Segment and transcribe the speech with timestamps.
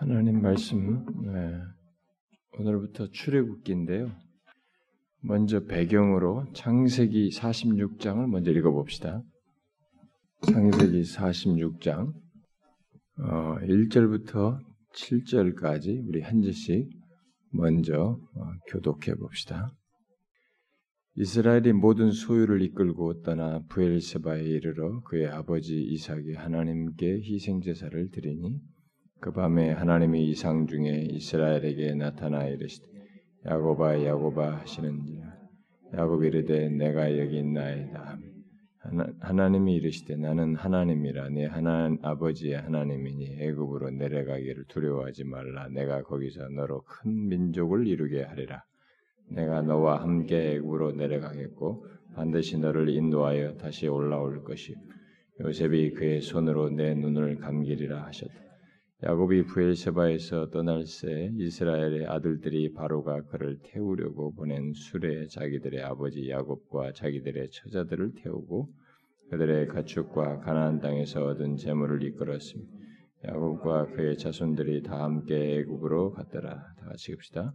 [0.00, 1.60] 하나님 말씀 네.
[2.58, 4.10] 오늘부터 출애굽기인데요.
[5.20, 9.22] 먼저 배경으로 창세기 46장을 먼저 읽어봅시다.
[10.40, 12.14] 창세기 46장
[13.18, 14.58] 어, 1절부터
[14.94, 16.88] 7절까지 우리 한 절씩
[17.50, 19.70] 먼저 어, 교독해 봅시다.
[21.16, 28.62] 이스라엘이 모든 소유를 이끌고 떠나 부엘세바에 이르러 그의 아버지 이삭이 하나님께 희생 제사를 드리니
[29.20, 32.88] 그 밤에 하나님이 이상 중에 이스라엘에게 나타나 이르시되
[33.44, 35.40] 야고바 야고바 하시는지라.
[35.94, 38.18] 야곱이 이르되 내가 여기 있나이다.
[39.20, 41.28] 하나, 님이 이르시되 나는 하나님이라.
[41.30, 45.68] 내 하나 아버지의 하나님이니 애굽으로 내려가기를 두려워하지 말라.
[45.68, 48.64] 내가 거기서 너로 큰 민족을 이루게 하리라.
[49.28, 51.84] 내가 너와 함께 애굽으로 내려가겠고
[52.14, 54.74] 반드시 너를 인도하여 다시 올라올 것이
[55.40, 58.49] 요셉이 그의 손으로 내 눈을 감기리라 하셨다
[59.02, 67.48] 야곱이 부엘세바에서 떠날 새 이스라엘의 아들들이 바로가 그를 태우려고 보낸 수레 자기들의 아버지 야곱과 자기들의
[67.50, 68.68] 처자들을 태우고
[69.30, 72.62] 그들의 가축과 가나안 땅에서 얻은 재물을 이끌었으며
[73.24, 76.50] 야곱과 그의 자손들이 다 함께 애굽으로 갔더라.
[76.50, 77.54] 다 같이 읍시다.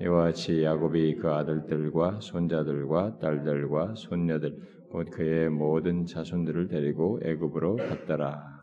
[0.00, 4.56] 이와 같이 야곱이 그 아들들과 손자들과 딸들과 손녀들
[4.90, 8.55] 곧 그의 모든 자손들을 데리고 애굽으로 갔더라.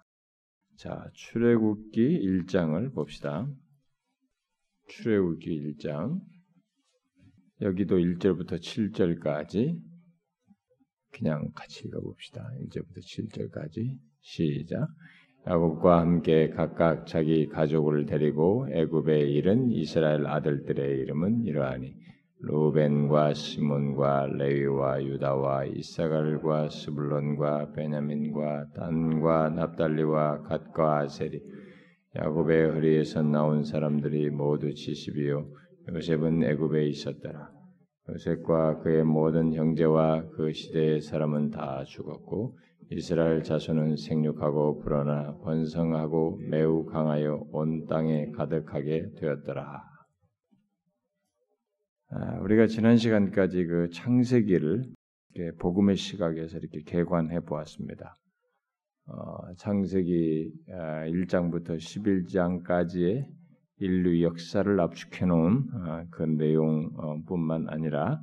[0.75, 3.47] 자, 출애굽기 1장을 봅시다.
[4.87, 6.19] 출애굽기 1장.
[7.61, 9.79] 여기도 1절부터 7절까지
[11.11, 12.49] 그냥 같이 읽어 봅시다.
[12.61, 14.87] 1절부터 7절까지 시작.
[15.45, 21.93] 야곱과 함께 각각 자기 가족을 데리고 애굽에 이른 이스라엘 아들들의 이름은 이러하니
[22.45, 31.41] 루벤과 시몬과 레위와 유다와 이사갈과 스불론과 베냐민과 단과 납달리와 갓과 아세리
[32.17, 35.47] 야곱의 허리에서 나온 사람들이 모두 70이요
[35.93, 37.49] 요셉은 애굽에 있었더라
[38.09, 42.57] 요셉과 그의 모든 형제와 그 시대의 사람은 다 죽었고
[42.91, 49.92] 이스라엘 자손은 생육하고 불어나 번성하고 매우 강하여 온 땅에 가득하게 되었더라.
[52.15, 54.85] 아, 우리가 지난 시간까지 그 창세기를
[55.57, 58.13] 복음의 시각에서 이렇게 개관해 보았습니다.
[59.07, 63.25] 어, 창세기 1장부터 아, 11장까지의
[63.79, 68.21] 인류 역사를 압축해 놓은 아, 그 내용뿐만 아니라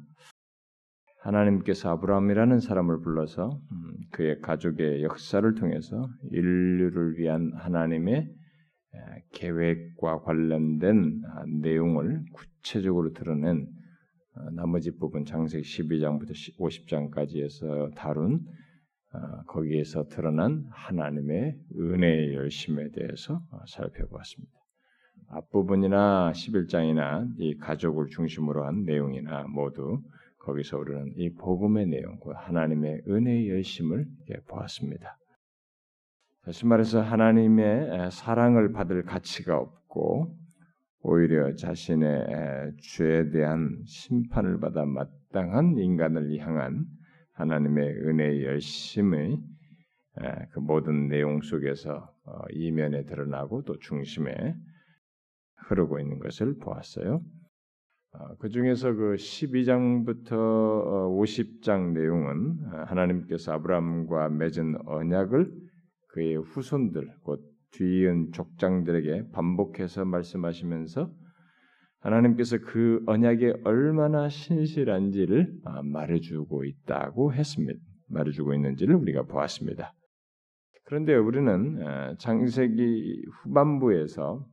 [1.23, 8.33] 하나님께서 아브라함이라는 사람을 불러서 음, 그의 가족의 역사를 통해서 인류를 위한 하나님의
[9.33, 11.23] 계획과 관련된
[11.61, 13.80] 내용을 구체적으로 드러낸 어,
[14.53, 18.41] 나머지 부분 장세기 12장부터 50장까지 해서 다룬
[19.13, 24.53] 어, 거기에서 드러난 하나님의 은혜의 열심에 대해서 어, 살펴보았습니다.
[25.29, 30.01] 앞부분이나 11장이나 이 가족을 중심으로 한 내용이나 모두
[30.39, 34.07] 거기서 우리는 이 복음의 내용, 하나님의 은혜의 열심을
[34.49, 35.17] 보았습니다.
[36.45, 40.35] 다시 말해서 하나님의 사랑을 받을 가치가 없고
[41.03, 46.85] 오히려 자신의 죄에 대한 심판을 받아 마땅한 인간을 향한
[47.33, 49.39] 하나님의 은혜의 열심의
[50.53, 54.55] 그 모든 내용 속에서 어, 이면에 드러나고 또 중심에
[55.69, 57.23] 흐르고 있는 것을 보았어요.
[58.13, 65.51] 어, 그 중에서 그 12장부터 50장 어, 내용은 하나님께서 아브라함과 맺은 언약을
[66.09, 67.41] 그의 후손들 곧
[67.73, 71.11] 뒤이은 족장들에게 반복해서 말씀하시면서
[72.01, 77.79] 하나님께서 그 언약에 얼마나 신실한지를 아, 말해주고 있다고 했습니다.
[78.09, 79.95] 말해주고 있는지를 우리가 보았습니다.
[80.85, 84.47] 그런데 우리는 아, 창세기 후반부에서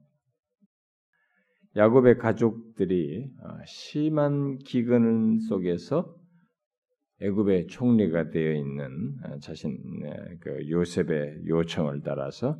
[1.78, 6.16] 야곱의 가족들이 아, 심한 기근 속에서
[7.22, 9.76] 애굽의 총리가 되어 있는 자신
[10.40, 12.60] 그 요셉의 요청을 따라서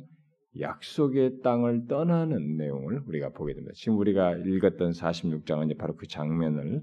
[0.58, 3.72] 약속의 땅을 떠나는 내용을 우리가 보게 됩니다.
[3.74, 6.82] 지금 우리가 읽었던 46장은 바로 그 장면을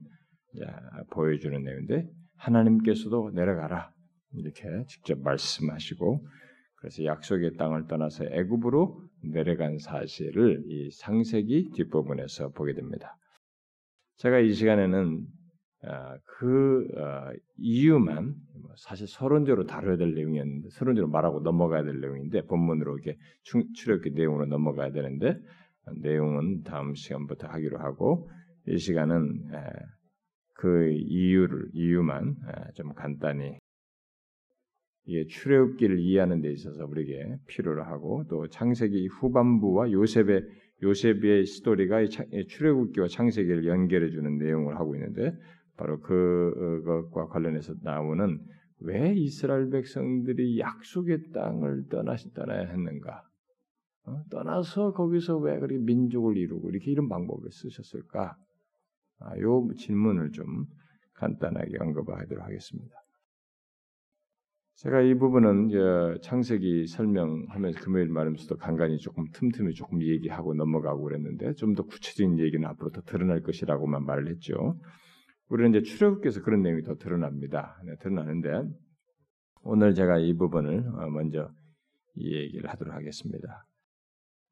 [1.12, 2.08] 보여주는 내용인데
[2.38, 3.92] 하나님께서도 내려가라
[4.34, 6.26] 이렇게 직접 말씀하시고
[6.76, 13.18] 그래서 약속의 땅을 떠나서 애굽으로 내려간 사실을 이 상세기 뒷부분에서 보게 됩니다.
[14.18, 15.45] 제가 이 시간에는 아,
[16.26, 22.98] 그 어, 이유만 뭐 사실 서론적으로 다뤄야 될 내용이었는데 서론적으로 말하고 넘어가야 될 내용인데 본문으로
[22.98, 23.18] 이렇게
[23.76, 25.38] 출애굽 내용으로 넘어가야 되는데
[26.02, 28.30] 내용은 다음 시간부터 하기로 하고
[28.68, 29.52] 이 시간은
[30.56, 32.36] 그 이유를 이유만
[32.74, 33.60] 좀 간단히
[35.06, 40.42] 이게 출애굽기를 이해하는 데 있어서 우리에게 필요로 하고 또 창세기 후반부와 요셉의
[40.82, 42.06] 요셉의 스토리가
[42.48, 45.32] 출애굽기와 창세기를 연결해 주는 내용을 하고 있는데
[45.78, 48.40] 바로 그것과 관련해서 나오는
[48.80, 53.24] 왜 이스라엘 백성들이 약속의 땅을 떠나시 떠나야 했는가?
[54.06, 54.24] 어?
[54.30, 58.38] 떠나서 거기서 왜 그렇게 민족을 이루고 이렇게 이런 방법을 쓰셨을까?
[59.20, 60.66] 아, 요 질문을 좀
[61.14, 62.96] 간단하게 언급하도록 하겠습니다.
[64.76, 65.70] 제가 이 부분은
[66.22, 72.68] 창세기 설명하면서 금요일 말하면서도 간간히 조금 틈틈이 조금 얘기하고 넘어가고 그랬는데 좀 더 구체적인 얘기는
[72.68, 74.78] 앞으로 더 드러날 것이라고만 말을 했죠.
[75.50, 77.80] 우리는 이제 출애굽께서 그런 내용이 더 드러납니다.
[77.86, 78.64] 네, 드러나는데
[79.62, 81.52] 오늘 제가 이 부분을 어, 먼저
[82.16, 83.66] 이 얘기를 하도록 하겠습니다.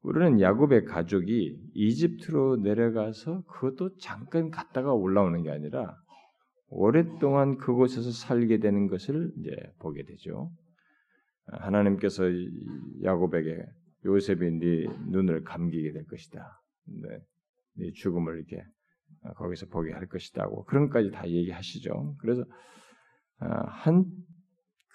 [0.02, 5.96] 우리는 야곱의 가족이 이집트로 내려가서 그것도 잠깐 갔다가 올라오는 게 아니라
[6.68, 10.50] 오랫동안 그곳에서 살게 되는 것을 이제 보게 되죠.
[11.46, 12.24] 하나님께서
[13.02, 13.64] 야곱에게
[14.04, 16.62] 요셉이 네 눈을 감기게 될 것이다.
[16.86, 17.18] 네,
[17.74, 18.62] 네 죽음을 이렇게
[19.36, 22.16] 거기서 보게 할 것이다고 그런 까지 다 얘기하시죠.
[22.18, 22.44] 그래서
[23.38, 24.04] 아, 한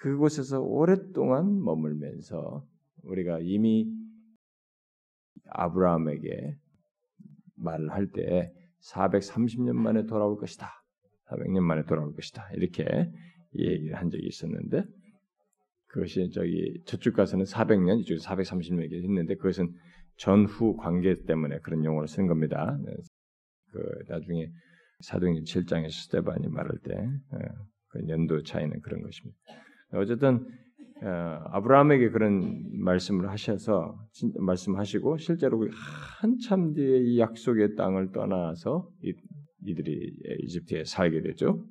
[0.01, 2.63] 그곳에서 오랫동안 머물면서
[3.03, 3.87] 우리가 이미
[5.49, 6.55] 아브라함에게
[7.55, 8.53] 말을 할 때
[8.93, 10.69] 430년 만에 돌아올 것이다.
[11.27, 12.49] 400년 만에 돌아올 것이다.
[12.53, 12.85] 이렇게
[13.57, 14.83] 얘기를 한 적이 있었는데
[15.87, 19.73] 그것이 저기 저쪽 가서는 400년, 이쪽에 430년 얘기했는데 그것은
[20.17, 22.77] 전후 관계 때문에 그런 용어를 쓴 겁니다.
[23.74, 23.81] 네.
[24.07, 24.48] 그 나중에
[25.01, 26.94] 사도행전 7장에서 스테반이 말할 때
[27.89, 29.38] 그 연도 차이는 그런 것입니다.
[29.94, 30.48] 어쨌든
[31.01, 31.07] 어,
[31.51, 33.98] 아브라함에게 그런 말씀을 하셔서
[34.38, 35.66] 말씀하시고 실제로
[36.19, 39.13] 한참 뒤에 이 약속의 땅을 떠나서 이,
[39.66, 40.13] 이들이
[40.44, 41.65] 이집트에 살게 되죠.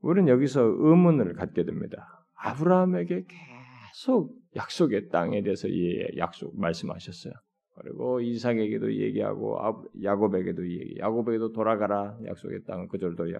[0.00, 2.26] 우리는 여기서 의문을 갖게 됩니다.
[2.36, 7.34] 아브라함에게 계속 약속의 땅에 대해서 이 약속 말씀하셨어요.
[7.74, 9.58] 그리고 이삭에게도 얘기하고
[10.02, 13.38] 야곱에게도 얘기, 야곱에게도 돌아가라 약속의 땅을 그절도 야.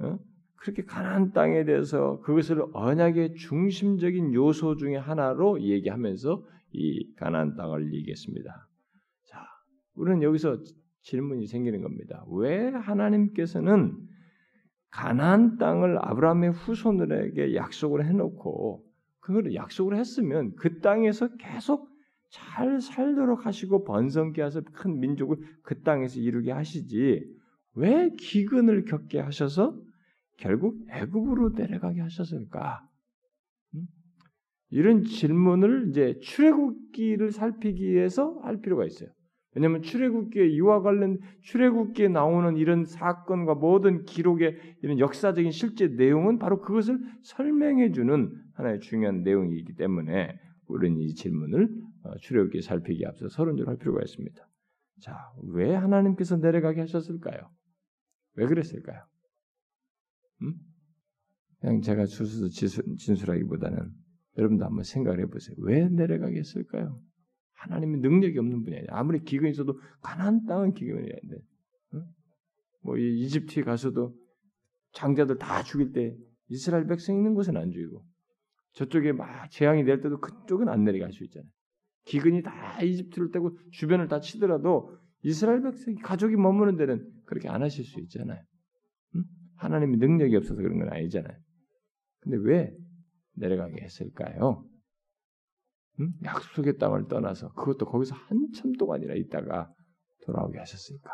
[0.00, 0.18] 어?
[0.56, 8.68] 그렇게 가나안 땅에 대해서 그것을 언약의 중심적인 요소 중의 하나로 얘기하면서 이 가나안 땅을 얘기했습니다.
[9.26, 9.38] 자,
[9.94, 10.58] 우리는 여기서
[11.02, 12.24] 질문이 생기는 겁니다.
[12.30, 13.94] 왜 하나님께서는
[14.90, 18.84] 가나안 땅을 아브라함의 후손들에게 약속을 해놓고
[19.20, 21.93] 그걸 약속을 했으면 그 땅에서 계속
[22.34, 27.24] 잘 살도록 하시고 번성케 하셔 큰 민족을 그 땅에서 이루게 하시지
[27.76, 29.80] 왜 기근을 겪게 하셔서
[30.38, 32.82] 결국 애굽으로 내려가게 하셨을까?
[34.70, 39.10] 이런 질문을 이제 출애굽기를 살피기 위해서 할 필요가 있어요.
[39.54, 46.60] 왜냐하면 출애굽기에 이와 관련 출애굽기에 나오는 이런 사건과 모든 기록의 이런 역사적인 실제 내용은 바로
[46.60, 51.83] 그것을 설명해 주는 하나의 중요한 내용이기 때문에 우리는 이 질문을 어,
[52.20, 54.48] 출애굽기 살피기 앞서 서론적으로 할 필요가 있습니다.
[55.00, 55.16] 자,
[55.52, 57.50] 왜 하나님께서 내려가게 하셨을까요?
[58.34, 59.04] 왜 그랬을까요?
[60.42, 60.54] 음?
[61.60, 63.90] 그냥 제가 수수 진술하기보다는
[64.36, 65.56] 여러분도 한번 생각을 해보세요.
[65.60, 67.00] 왜 내려가게 했을까요?
[67.54, 71.38] 하나님의 능력이 없는 분이 아니라 아무리 기근이 있어도 가나안 땅은 기근이 아닌데
[71.94, 72.04] 응?
[72.82, 74.14] 뭐 이집트에 가서도
[74.92, 76.14] 장자들 다 죽일 때
[76.48, 78.04] 이스라엘 백성 있는 곳은 안 죽이고
[78.72, 81.50] 저쪽에 막 재앙이 낼 때도 그쪽은 안 내려갈 수 있잖아요.
[82.04, 87.84] 기근이 다 이집트를 떼고 주변을 다 치더라도 이스라엘 백성 가족이 머무는 데는 그렇게 안 하실
[87.84, 88.42] 수 있잖아요.
[89.16, 89.24] 응?
[89.56, 91.36] 하나님의 능력이 없어서 그런 건 아니잖아요.
[92.20, 92.70] 근데 왜
[93.36, 94.64] 내려가게 했을까요?
[96.00, 96.12] 응?
[96.24, 99.72] 약속의 땅을 떠나서 그것도 거기서 한참 동안이나 있다가
[100.26, 101.10] 돌아오게 하셨으니까.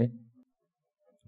[0.00, 0.10] 예?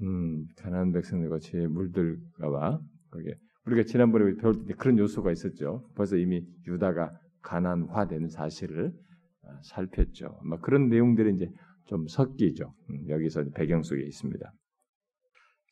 [0.03, 3.35] 음, 가난안 백성들과 제 물들까봐 거기에
[3.65, 5.89] 우리가 지난번에 배울 때 그런 요소가 있었죠.
[5.95, 8.93] 벌써 이미 유다가 가난화되는 사실을
[9.43, 10.39] 어, 살폈죠.
[10.43, 11.49] 아마 그런 내용들이 이제
[11.87, 12.75] 좀 섞이죠.
[12.91, 14.53] 음, 여기서 배경 속에 있습니다.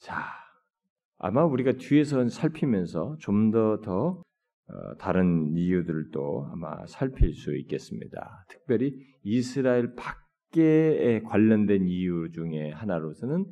[0.00, 0.24] 자,
[1.18, 4.22] 아마 우리가 뒤에서 살피면서 좀 더더 더,
[4.66, 8.44] 어, 다른 이유들도 아마 살필 수 있겠습니다.
[8.48, 13.44] 특별히 이스라엘 밖에 관련된 이유 중에 하나로서는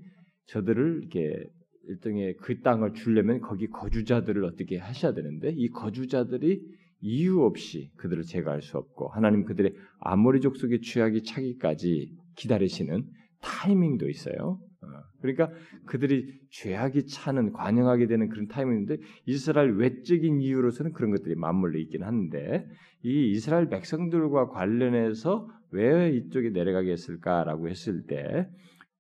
[0.47, 1.45] 저들을 이렇게
[1.89, 6.63] 일종의 그 땅을 주려면 거기 거주자들을 어떻게 하셔야 되는데 이 거주자들이
[7.03, 13.05] 이유 없이 그들을 제거할 수 없고 하나님 그들의 아모리 족속의 취하기 차기까지 기다리시는
[13.43, 14.61] 타이밍도 있어요.
[14.83, 14.87] 어,
[15.21, 15.51] 그러니까
[15.87, 22.67] 그들이 죄악이 차는 관영하게 되는 그런 타이밍인데 이스라엘 외적인 이유로서는 그런 것들이 맞물려 있긴 한데
[23.03, 28.49] 이 이스라엘 백성들과 관련해서 왜 이쪽에 내려가게 했을까라고 했을 때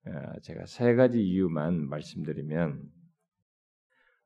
[0.06, 2.82] 어, 제가 세 가지 이유만 말씀드리면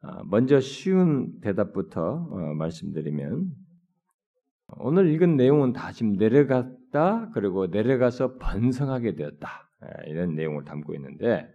[0.03, 3.66] 어, 먼저 쉬운 대답부터 말씀드리면
[4.69, 7.31] 오늘 읽은 내용은 다 지금 내려가 하셨다.
[7.35, 9.71] 그리고 내려가서 번성하게 되었다.
[9.85, 11.49] 예, 이런 내용을 담고 있는데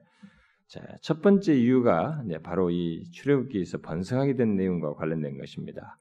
[0.67, 5.97] 자, 첫 번째 이유가 바로 이 출애굽기에서 번성하게 된 내용과 관련된 것입니다.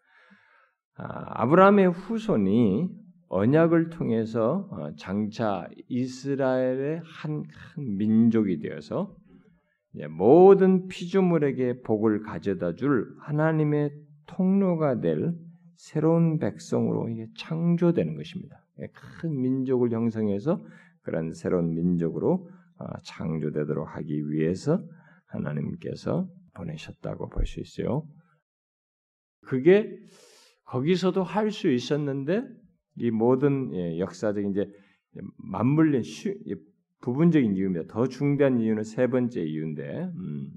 [0.97, 2.89] 아, 아브라함의 후손이
[3.29, 9.15] 언약을 통해서 어, 장차 이스라엘의 한, 한 민족이 되어서
[10.11, 13.91] 모든 피조물에게 복을 가져다 줄 하나님의
[14.27, 15.35] 통로가 될
[15.81, 17.09] 새로운 백성으로
[17.39, 18.63] 창조되는 것입니다.
[18.81, 20.63] 예, 큰 민족을 형성해서
[21.01, 24.85] 그런 새로운 민족으로 어, 창조되도록 하기 위해서
[25.27, 28.07] 하나님께서 보내셨다고 볼 수 있어요.
[29.41, 29.91] 그게
[30.65, 32.45] 거기서도 할 수 있었는데
[32.97, 34.67] 이 모든 예, 역사적인 이제
[35.39, 36.03] 맞물린
[37.01, 37.87] 부분적인 이유입니다.
[37.91, 40.51] 더 중대한 이유는 세 번째 이유인데, 음.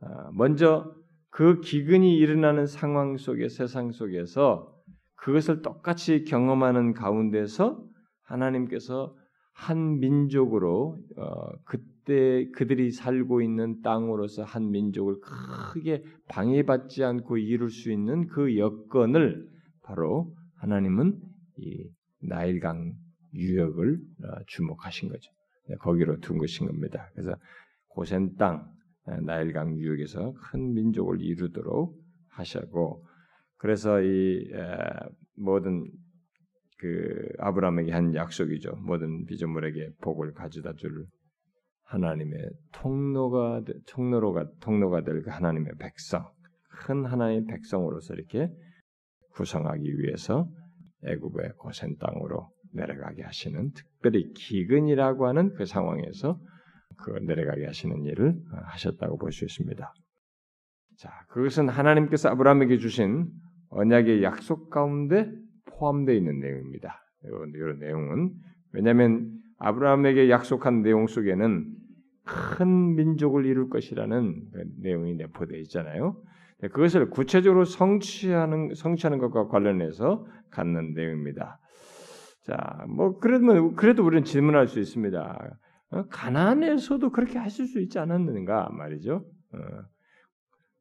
[0.00, 0.97] 아, 먼저
[1.30, 4.74] 그 기근이 일어나는 상황 속에 세상 속에서
[5.16, 7.84] 그것을 똑같이 경험하는 가운데서
[8.22, 9.14] 하나님께서
[9.52, 15.16] 한 민족으로 어, 그때 그들이 살고 있는 땅으로서 한 민족을
[15.72, 19.48] 크게 방해받지 않고 이룰 수 있는 그 여건을
[19.82, 21.20] 바로 하나님은
[21.56, 21.90] 이
[22.22, 22.92] 나일강
[23.34, 25.30] 유역을 어, 주목하신 거죠.
[25.68, 27.08] 네, 거기로 둔 것인 겁니다.
[27.12, 27.34] 그래서
[27.88, 28.77] 고센 땅 어,
[29.22, 31.96] 나일강 유역에서 큰 민족을 이루도록
[32.30, 33.04] 하셨고
[33.56, 34.50] 그래서 이
[35.36, 35.90] 모든
[36.78, 38.76] 그 아브라함에게 한 약속이죠.
[38.82, 41.06] 모든 비전물에게 복을 가져다 줄
[41.84, 46.30] 하나님의 통로가 통로가 통로가 될그 하나님의 백성,
[46.70, 48.48] 큰 하나님의 백성으로서 이렇게
[49.34, 50.48] 구성하기 위해서
[51.04, 56.38] 애굽의 고센 땅으로 내려가게 하시는 특별히 기근이라고 하는 그 상황에서
[56.96, 58.34] 그 내려가게 하시는 일을
[58.66, 59.94] 하셨다고 볼 수 있습니다.
[60.96, 63.28] 자, 그것은 하나님께서 아브라함에게 주신
[63.70, 65.30] 언약의 약속 가운데
[65.66, 67.00] 포함되어 있는 내용입니다.
[67.22, 68.32] 이런, 이런 내용은
[68.72, 71.66] 왜냐하면 아브라함에게 약속한 내용 속에는
[72.24, 76.20] 큰 민족을 이룰 것이라는 그 내용이 내포되어 있잖아요.
[76.60, 81.60] 그것을 구체적으로 성취하는 성취하는 것과 관련해서 갖는 내용입니다.
[82.42, 85.58] 자, 뭐 그러면 그래도 우리는 질문할 수 있습니다.
[85.90, 86.04] 어?
[86.08, 89.24] 가나안에서도 그렇게 하실 수 있지 않았는가 말이죠.
[89.52, 89.58] 어.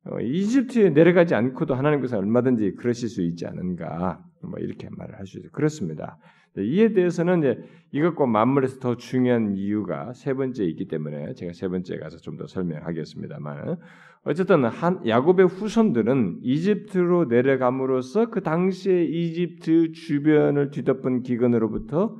[0.09, 5.51] 어, 이집트에 내려가지 않고도 하나님께서 얼마든지 그러실 수 있지 않은가 뭐 이렇게 말을 할수 있어요.
[5.51, 6.17] 그렇습니다.
[6.57, 7.59] 이에 대해서는 이제
[7.91, 12.47] 이것과 맞물려서 더 중요한 이유가 세 번째 있기 때문에 제가 세 번째 가서 좀 더
[12.47, 13.77] 설명하겠습니다만
[14.23, 22.17] 어쨌든 한 야곱의 후손들은 이집트로 내려감으로써 그 당시에 이집트 주변을 뒤덮은 기근으로부터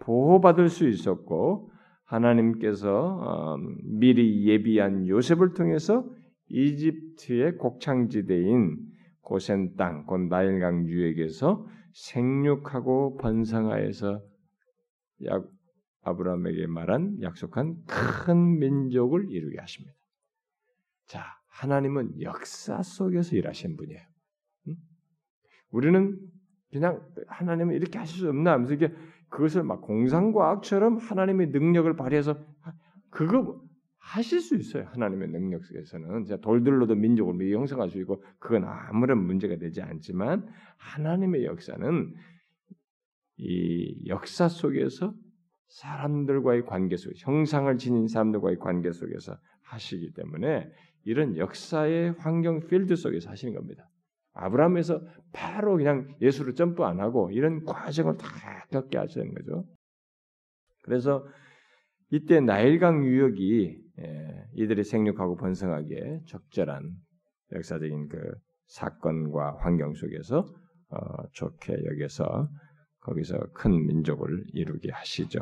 [0.00, 1.70] 보호받을 수 있었고
[2.08, 6.08] 하나님께서 음, 미리 예비한 요셉을 통해서
[6.48, 8.78] 이집트의 곡창지대인
[9.20, 14.22] 고센 땅, 곧 나일강 유역에서 생육하고 번성하여서
[15.26, 15.42] 야,
[16.02, 19.94] 아브라함에게 말한 약속한 큰 민족을 이루게 하십니다.
[21.06, 24.00] 자, 하나님은 역사 속에서 일하신 분이에요.
[24.68, 24.76] 응?
[25.70, 26.18] 우리는
[26.70, 28.92] 그냥 하나님은 이렇게 하실 수 없나 하면서 이게
[29.28, 32.38] 그것을 막 공상과학처럼 하나님의 능력을 발휘해서
[33.10, 33.62] 그거
[33.98, 34.86] 하실 수 있어요.
[34.92, 40.46] 하나님의 능력 속에서는 돌들로도 민족을 형성할 수 있고 그건 아무런 문제가 되지 않지만
[40.78, 42.14] 하나님의 역사는
[43.36, 45.14] 이 역사 속에서
[45.68, 50.70] 사람들과의 관계 속, 형상을 지닌 사람들과의 관계 속에서 하시기 때문에
[51.04, 53.88] 이런 역사의 환경 필드 속에서 하시는 겁니다.
[54.38, 55.00] 아브라함에서
[55.32, 58.28] 바로 그냥 예수를 점프 안 하고 이런 과정을 다
[58.70, 59.64] 겪게 하시는 거죠.
[60.82, 61.26] 그래서
[62.10, 66.90] 이때 나일강 유역이 예, 이들이 생육하고 번성하기에 적절한
[67.52, 68.18] 역사적인 그
[68.68, 70.46] 사건과 환경 속에서
[70.90, 72.48] 어, 좋게 여겨서
[73.00, 75.40] 거기서 큰 민족을 이루게 하시죠.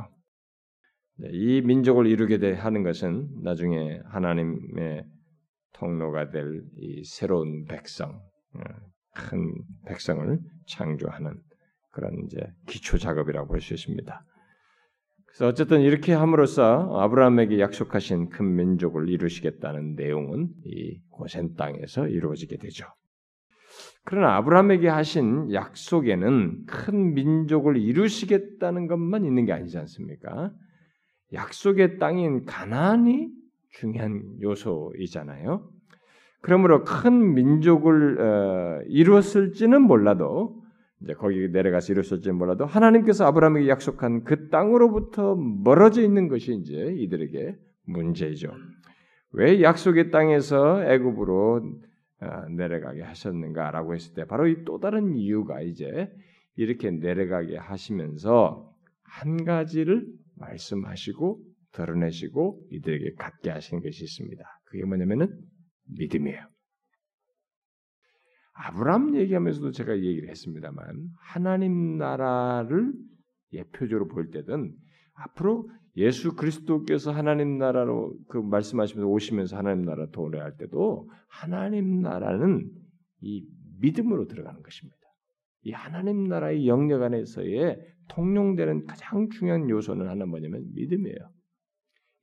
[1.19, 5.05] 네, 이 민족을 이루게 하는 것은 나중에 하나님의
[5.75, 8.36] 통로가 될 이 새로운 백성, 어,
[9.15, 9.55] 큰
[9.87, 11.41] 백성을 창조하는
[11.91, 14.25] 그런 이제 기초 작업이라고 볼 수 있습니다.
[15.27, 22.87] 그래서 어쨌든 이렇게 함으로써 아브라함에게 약속하신 큰 민족을 이루시겠다는 내용은 이 고센 땅에서 이루어지게 되죠.
[24.05, 30.53] 그러나 아브라함에게 하신 약속에는 큰 민족을 이루시겠다는 것만 있는 게 아니지 않습니까?
[31.33, 33.29] 약속의 땅인 가나안이
[33.73, 35.69] 중요한 요소이잖아요.
[36.47, 40.63] 그러므로 큰 민족을 어, 이루었을지는 몰라도
[41.03, 47.57] 이제 거기 내려가서 이뤘을지 몰라도 하나님께서 아브라함에게 약속한 그 땅으로부터 멀어져 있는 것이 이제 이들에게
[47.87, 48.53] 문제죠.
[49.33, 51.81] 왜 약속의 땅에서 애굽으로
[52.21, 56.09] 아, 내려가게 하셨는가라고 했을 때 바로 이 또 다른 이유가 이제
[56.55, 58.73] 이렇게 내려가게 하시면서
[59.03, 61.41] 한 가지를 말씀하시고
[61.73, 64.45] 드러내시고 이들에게 갖게 하신 것이 있습니다.
[64.67, 65.37] 그게 뭐냐면은
[65.87, 66.47] 믿음이에요.
[68.55, 72.93] 아브라함 얘기하면서도 제가 얘기를 했습니다만 하나님 나라를
[73.53, 74.75] 예표적으로 볼 때든
[75.15, 82.71] 앞으로 예수 그리스도께서 하나님 나라로 그 말씀하시면서 오시면서 하나님 나라 도래할 때도 하나님 나라는
[83.21, 83.47] 이
[83.81, 84.97] 믿음으로 들어가는 것입니다.
[85.63, 87.79] 이 하나님 나라의 영역 안에서의
[88.09, 91.17] 통용되는 가장 중요한 요소는 하나 뭐냐면 믿음이에요.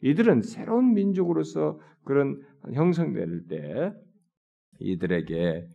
[0.01, 2.41] 이들은 새로운 민족으로서 그런
[2.71, 3.93] 형성될 때
[4.79, 5.67] 이들에게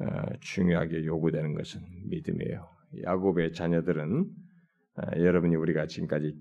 [0.00, 0.06] 어,
[0.40, 2.66] 중요하게 요구되는 것은 믿음이에요.
[3.04, 4.24] 야곱의 자녀들은
[4.96, 6.34] 어, 여러분이 우리가 지금까지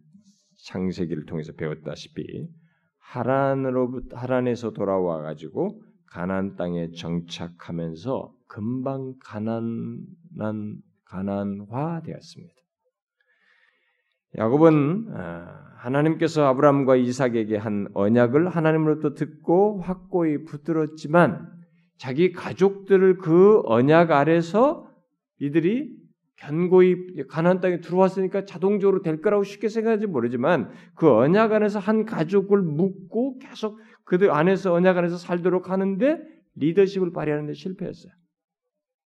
[0.66, 2.48] 창세기를 통해서 배웠다시피
[3.00, 12.63] 하란으로부터 하란에서 돌아와 가지고 가나안 땅에 정착하면서 금방 가난한 가난화 되었습니다.
[14.38, 21.52] 야곱은 어, 하나님께서 아브라함과 이삭에게 한 언약을 하나님으로부터 듣고 확고히 붙들었지만
[21.98, 24.90] 자기 가족들을 그 언약 아래서
[25.40, 26.04] 이들이
[26.38, 32.62] 견고히 가나안 땅에 들어왔으니까 자동적으로 될 거라고 쉽게 생각하지 모르지만 그 언약 안에서 한 가족을
[32.62, 36.22] 묶고 계속 그들 안에서 언약 안에서 살도록 하는데
[36.56, 38.12] 리더십을 발휘하는데 실패했어요.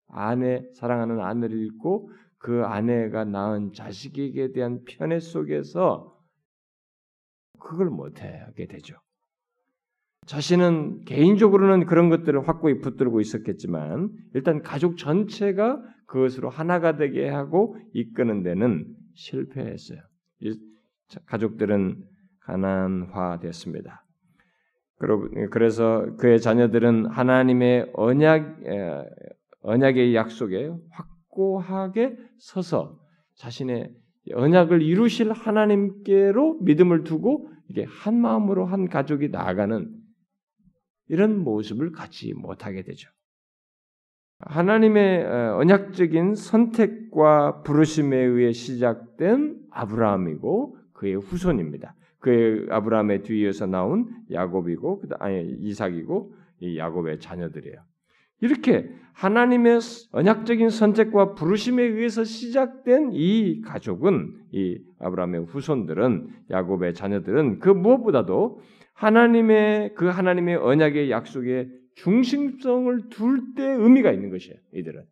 [0.07, 2.11] 아내 사랑하는 아내를 잃고
[2.45, 6.15] 그 아내가 낳은 자식에게 대한 편애 속에서
[7.59, 8.97] 그걸 못하게 되죠.
[10.27, 18.43] 자신은 개인적으로는 그런 것들을 확고히 붙들고 있었겠지만 일단 가족 전체가 그것으로 하나가 되게 하고 이끄는
[18.43, 20.01] 데는 실패했어요.
[21.25, 21.97] 가족들은
[22.41, 24.05] 가난화됐습니다.
[25.49, 28.59] 그래서 그의 자녀들은 하나님의 언약
[29.61, 32.99] 언약의 약속에 확 고하게 서서
[33.35, 33.93] 자신의
[34.33, 39.93] 언약을 이루실 하나님께로 믿음을 두고 이게 한 마음으로 한 가족이 나아가는
[41.09, 43.09] 이런 모습을 갖지 못하게 되죠.
[44.39, 51.95] 하나님의 어, 언약적인 선택과 부르심에 의해 시작된 아브라함이고 그의 후손입니다.
[52.19, 57.77] 그의 아브라함의 뒤에서 나온 야곱이고 아니 이삭이고 이 야곱의 자녀들이에요.
[58.45, 59.79] 이렇게 하나님의
[60.11, 68.59] 언약적인 선택과 부르심에 의해서 시작된 이 가족은 이 아브라함의 후손들은 야곱의 자녀들은 그 무엇보다도
[68.93, 74.57] 하나님의 그 하나님의 언약의 약속에 중심성을 둘 때 의미가 있는 것이에요.
[74.73, 75.03] 이들은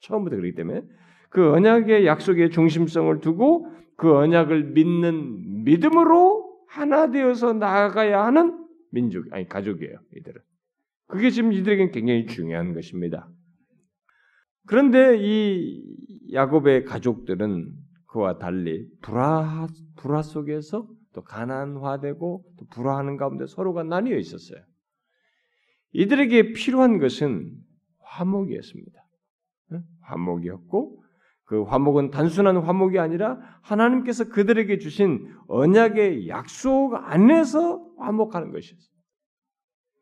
[0.00, 0.82] 처음부터 그렇기 때문에
[1.28, 9.46] 그 언약의 약속에 중심성을 두고 그 언약을 믿는 믿음으로 하나 되어서 나아가야 하는 민족 아니
[9.46, 9.98] 가족이에요.
[10.16, 10.40] 이들은
[11.10, 13.28] 그게 지금 이들에게는 굉장히 중요한 것입니다.
[14.66, 15.82] 그런데 이
[16.32, 17.72] 야곱의 가족들은
[18.06, 24.62] 그와 달리 불화 불화 속에서 또 가난화되고 또 불화하는 가운데 서로가 나뉘어 있었어요.
[25.92, 27.52] 이들에게 필요한 것은
[28.02, 29.00] 화목이었습니다.
[30.02, 31.02] 화목이었고
[31.44, 38.90] 그 화목은 단순한 화목이 아니라 하나님께서 그들에게 주신 언약의 약속 안에서 화목하는 것이었어요.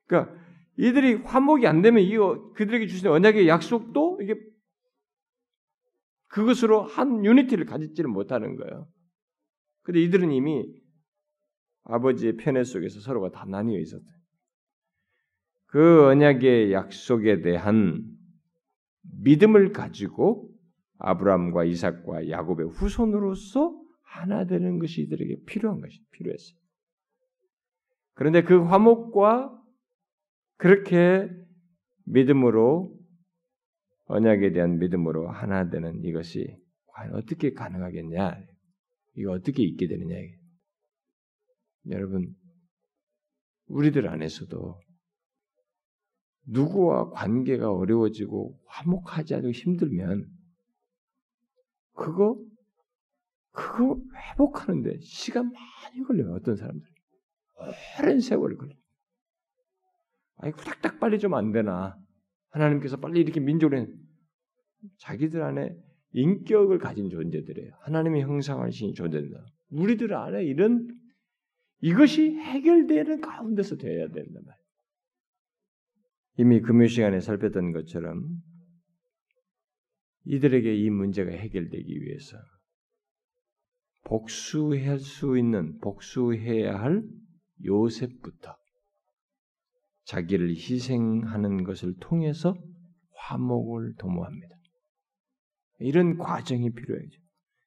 [0.07, 0.48] 그러니까
[0.79, 2.17] 이들이 화목이 안 되면 이
[2.55, 4.35] 그들에게 주신 언약의 약속도 이게
[6.29, 8.88] 그것으로 한 유니티를 가지지를 못하는 거예요.
[9.83, 10.64] 근데 이들은 이미
[11.83, 14.05] 아버지의 편애 속에서 서로가 다 나뉘어 있었대.
[15.67, 18.05] 그 언약의 약속에 대한
[19.03, 20.49] 믿음을 가지고
[20.99, 26.57] 아브라함과 이삭과 야곱의 후손으로서 하나 되는 것이 이들에게 필요한 것이 필요했어요.
[28.14, 29.58] 그런데 그 화목과
[30.59, 31.31] 그렇게
[32.05, 32.92] 믿음으로
[34.07, 38.44] 언약에 대한 믿음으로 하나 되는 이것이 과연 어떻게 가능하겠냐?
[39.16, 40.16] 이거 어떻게 있게 되느냐?
[41.90, 42.35] 여러분,
[43.66, 44.81] 우리들 안에서도
[46.47, 50.27] 누구와 관계가 어려워지고 화목하지 않고 힘들면
[51.92, 52.42] 그거
[53.53, 54.01] 그거
[54.33, 56.35] 회복하는데 시간 많이 걸려요.
[56.35, 56.88] 어떤 사람들
[58.01, 58.75] 오랜 세월을 걸려.
[60.38, 61.96] 아니 후닥닥 빨리 좀 안 되나?
[62.51, 63.87] 하나님께서 빨리 이렇게 민족에
[64.98, 65.77] 자기들 안에
[66.12, 67.72] 인격을 가진 존재들이에요.
[67.81, 69.31] 하나님의 형상하신 존재들.
[69.70, 70.88] 우리들 안에 이런
[71.81, 74.68] 이것이 해결되는 가운데서 되어야 된단 말이에요.
[76.38, 78.24] 이미 금요 시간에 살폈던 것처럼
[80.24, 82.37] 이들에게 이 문제가 해결되기 위해서
[84.05, 87.03] 복수할 수 있는 복수해야 할
[87.64, 88.57] 요셉부터
[90.09, 92.55] 자기를 희생하는 것을 통해서
[93.14, 94.57] 화목을 도모합니다.
[95.81, 97.21] 이런 과정이 필요해죠.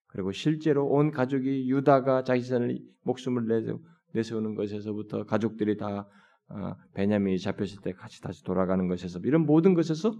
[0.07, 3.77] 그리고 실제로 온 가족이 유다가 자기 자신을 목숨을
[4.13, 6.07] 내세우는 것에서부터 가족들이 다
[6.49, 10.13] 어, 베냐민이 잡혔을 때 같이 다시 돌아가는 것에서 이런 모든 것에서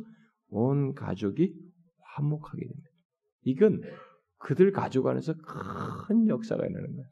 [0.48, 1.54] 온 가족이
[2.16, 2.90] 화목하게 됩니다.
[3.44, 3.82] 이건
[4.38, 7.10] 그들 가족 안에서 큰 역사가 일어나는 거예요.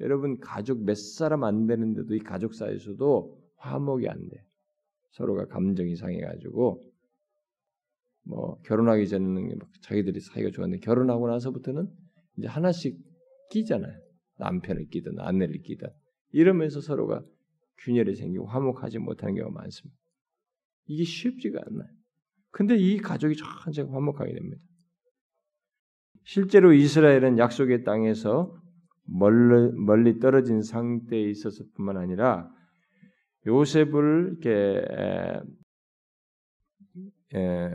[0.00, 4.44] 여러분 가족 몇 사람 안 되는데도 이 가족 사이에서도 화목이 안 돼.
[5.12, 6.82] 서로가 감정이 상해가지고
[8.24, 11.88] 뭐 결혼하기 전에는 자기들이 사이가 좋았는데 결혼하고 나서부터는
[12.36, 12.98] 이제 하나씩
[13.50, 13.96] 끼잖아요.
[14.38, 15.88] 남편을 끼든 아내를 끼든
[16.32, 17.22] 이러면서 서로가
[17.78, 19.98] 균열이 생기고 화목하지 못하는 경우가 많습니다.
[20.86, 21.88] 이게 쉽지가 않나요?
[22.50, 24.62] 근데 이 가족이 천천히 화목하게 됩니다.
[26.24, 28.60] 실제로 이스라엘은 약속의 땅에서
[29.04, 32.50] 멀리, 멀리 떨어진 상태에 있었을 뿐만 아니라
[33.46, 34.84] 요셉을 이렇게
[37.32, 37.70] 에, 에,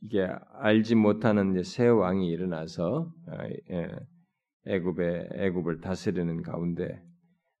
[0.00, 3.48] 이게 알지 못하는 새 왕이 일어나서 아,
[4.66, 7.02] 애굽의 애굽을 다스리는 가운데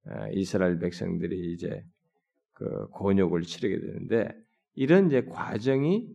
[0.04, 1.84] 아, 이스라엘 백성들이 이제
[2.52, 4.28] 그 곤욕을 치르게 되는데
[4.74, 6.08] 이런 이제 과정이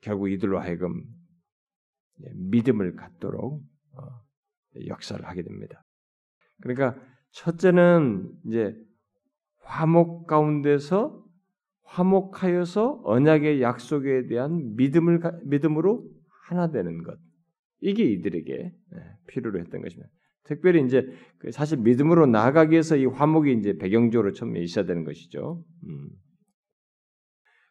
[0.00, 1.04] 결국 이들로 하여금
[2.34, 3.62] 믿음을 갖도록
[3.94, 4.22] 어,
[4.86, 5.84] 역사를 하게 됩니다.
[6.60, 7.00] 그러니까
[7.32, 8.76] 첫째는 이제
[9.62, 11.22] 화목 가운데서
[11.84, 16.04] 화목하여서 언약의 약속에 대한 믿음을 믿음으로
[16.46, 17.18] 하나 되는 것.
[17.80, 20.08] 이게 이들에게 예, 필요로 했던 것입니다.
[20.44, 21.06] 특별히 이제
[21.38, 25.62] 그 사실 믿음으로 나아가기 위해서 이 화목이 이제 배경적으로 처음에 있어야 되는 것이죠.
[25.86, 26.08] 음.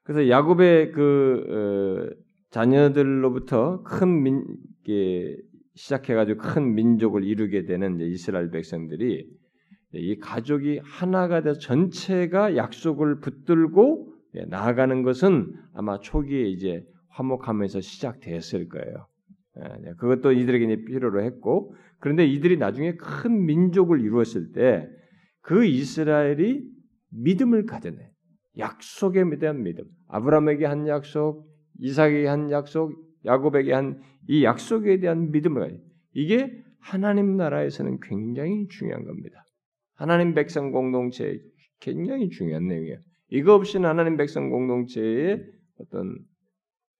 [0.03, 2.15] 그래서 야곱의 그 어,
[2.49, 4.43] 자녀들로부터 큰 민,
[5.75, 9.25] 시작해가지고 큰 민족을 이루게 되는 이스라엘 백성들이
[9.93, 14.13] 이 가족이 하나가 돼서 전체가 약속을 붙들고
[14.47, 19.07] 나아가는 것은 아마 초기에 이제 화목하면서 시작됐을 거예요.
[19.57, 24.87] 예, 그것도 이들에게 필요로 했고, 그런데 이들이 나중에 큰 민족을 이루었을 때
[25.41, 26.63] 그 이스라엘이
[27.09, 28.11] 믿음을 가졌네.
[28.59, 29.85] 약속에 대한 믿음.
[30.07, 31.47] 아브라함에게 한 약속,
[31.79, 32.93] 이삭에게 한 약속,
[33.25, 35.77] 야곱에게 한 이 약속에 대한 믿음을 가져.
[36.13, 39.40] 이게 하나님 나라에서는 굉장히 중요한 겁니다.
[40.01, 41.39] 하나님 백성 공동체
[41.79, 42.97] 굉장히 중요한 내용이에요.
[43.29, 45.45] 이거 없이는 하나님 백성 공동체의
[45.77, 46.17] 어떤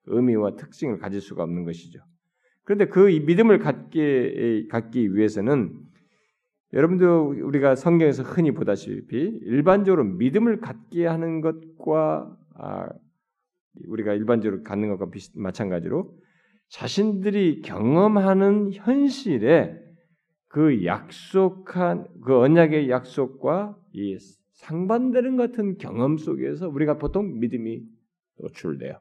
[0.05, 1.99] 의미와 특징을 가질 수가 없는 것이죠.
[2.63, 5.73] 그런데 그 믿음을 갖기, 갖기 위해서는
[6.73, 12.87] 여러분도 우리가 성경에서 흔히 보다시피 일반적으로 믿음을 갖게 하는 것과 아,
[13.87, 16.15] 우리가 일반적으로 갖는 것과 비슷, 마찬가지로
[16.69, 19.81] 자신들이 경험하는 현실에
[20.51, 24.17] 그 약속한 그 언약의 약속과 이
[24.51, 27.81] 상반되는 같은 경험 속에서 우리가 보통 믿음이
[28.37, 28.99] 노출돼요.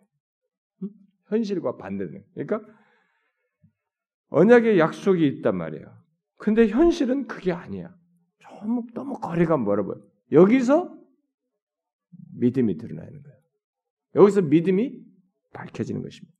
[1.27, 2.25] 현실과 반대되는.
[2.35, 2.63] 그러니까
[4.29, 5.93] 언약의 약속이 있단 말이에요.
[6.37, 7.93] 근데 현실은 그게 아니야.
[8.45, 10.01] 너무 너무 거리가 멀어 보여.
[10.31, 10.97] 여기서
[12.39, 13.39] 믿음이 드러나는 거예요.
[14.15, 15.03] 여기서 믿음이
[15.53, 16.39] 밝혀지는 것입니다.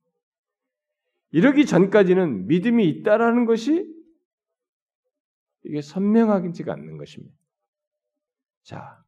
[1.31, 3.90] 이러기 전까지는 믿음이 있다라는 것이
[5.63, 7.35] 이게 선명하지가 않는 것입니다.
[8.63, 9.03] 자,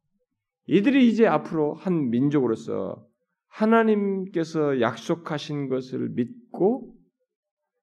[0.66, 3.06] 이들이 이제 앞으로 한 민족으로서
[3.48, 6.96] 하나님께서 약속하신 것을 믿고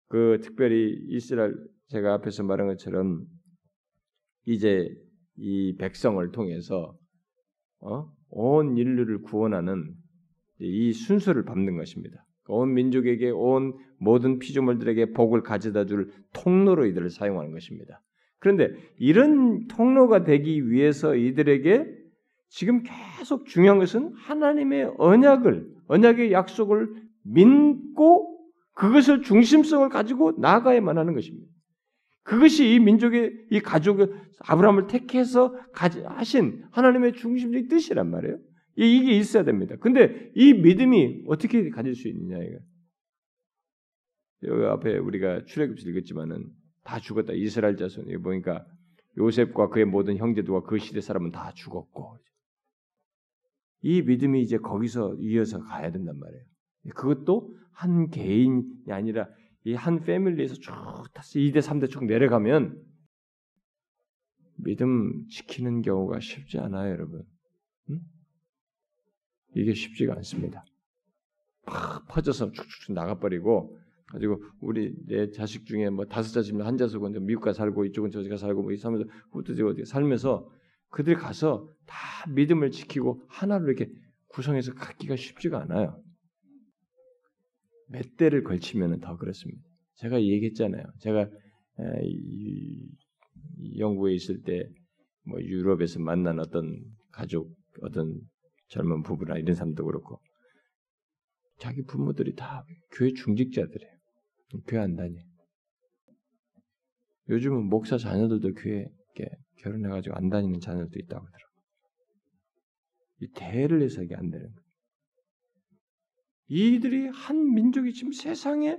[0.09, 1.55] 그 특별히 이스라엘
[1.89, 3.25] 제가 앞에서 말한 것처럼
[4.47, 4.89] 이제
[5.37, 6.97] 이 백성을 통해서
[7.81, 8.11] 어?
[8.31, 9.95] 온 인류를 구원하는
[10.59, 12.25] 이 순서를 밟는 것입니다.
[12.49, 18.03] 온 민족에게 온 모든 피조물들에게 복을 가져다 줄 통로로 이들을 사용하는 것입니다.
[18.41, 22.01] 그런데 이런 통로가 되기 위해서 이들에게
[22.49, 26.89] 지금 계속 중요한 것은 하나님의 언약을, 언약의 약속을
[27.23, 28.41] 믿고
[28.75, 31.47] 그것을 중심성을 가지고 나아가야만 하는 것입니다.
[32.23, 34.09] 그것이 이 민족의 이 가족의
[34.41, 38.39] 아브라함을 택해서 하신 하나님의 중심적인 뜻이란 말이에요.
[38.77, 39.77] 이게 있어야 됩니다.
[39.81, 42.59] 근데 이 믿음이 어떻게 가질 수 있느냐 이거.
[44.45, 46.47] 여기 앞에 우리가 출애굽시 읽었지만은
[46.91, 47.35] 다 죽었다.
[47.35, 48.09] 이스라엘 자손.
[48.09, 48.67] 이 보니까
[49.17, 52.19] 요셉과 그의 모든 형제들과 그 시대 사람은 다 죽었고.
[53.83, 56.45] 이 믿음이 이제 거기서 이어서 가야 된단 말이에요.
[56.97, 59.29] 그것도 한 개인이 아니라
[59.65, 60.73] 이 한 패밀리에서 쭉
[61.15, 62.83] 다시 2대 3대 쭉 내려가면
[64.57, 67.23] 믿음 지키는 경우가 쉽지 않아요, 여러분.
[67.91, 68.01] 응?
[69.55, 70.65] 이게 쉽지가 않습니다.
[71.67, 73.79] 팍 퍼져서 쭉쭉 나가버리고
[74.11, 78.37] 가지고 우리 내 자식 중에 뭐 다섯 자식이면 한 자식은 미국 가 살고 이쪽은 저기가
[78.37, 80.51] 살고 뭐 이사면서 후드지 어디 살면서
[80.91, 81.97] 그들 가서 다
[82.31, 83.91] 믿음을 지키고 하나로 이렇게
[84.29, 86.03] 구성해서 갖기가 쉽지가 않아요.
[87.89, 89.63] 몇 대를 걸치면 더 그렇습니다.
[89.95, 90.85] 제가 얘기했잖아요.
[91.01, 91.29] 제가
[93.79, 94.69] 영국에 있을 때
[95.31, 96.81] 뭐 유럽에서 만난 어떤
[97.13, 98.21] 가족, 어떤
[98.69, 100.21] 젊은 부부나 이런 사람도 그렇고
[101.59, 104.00] 자기 부모들이 다 교회 중직자들이에요.
[104.67, 105.17] 교회 안 다니.
[107.29, 108.87] 요즘은 목사 자녀들도 교회
[109.59, 111.51] 결혼해가지고 안 다니는 자녀들도 있다고 하더라고요.
[113.21, 114.71] 이 대를 해서 이게 안 되는 거예요.
[116.49, 118.77] 이들이 한 민족이 지금 세상에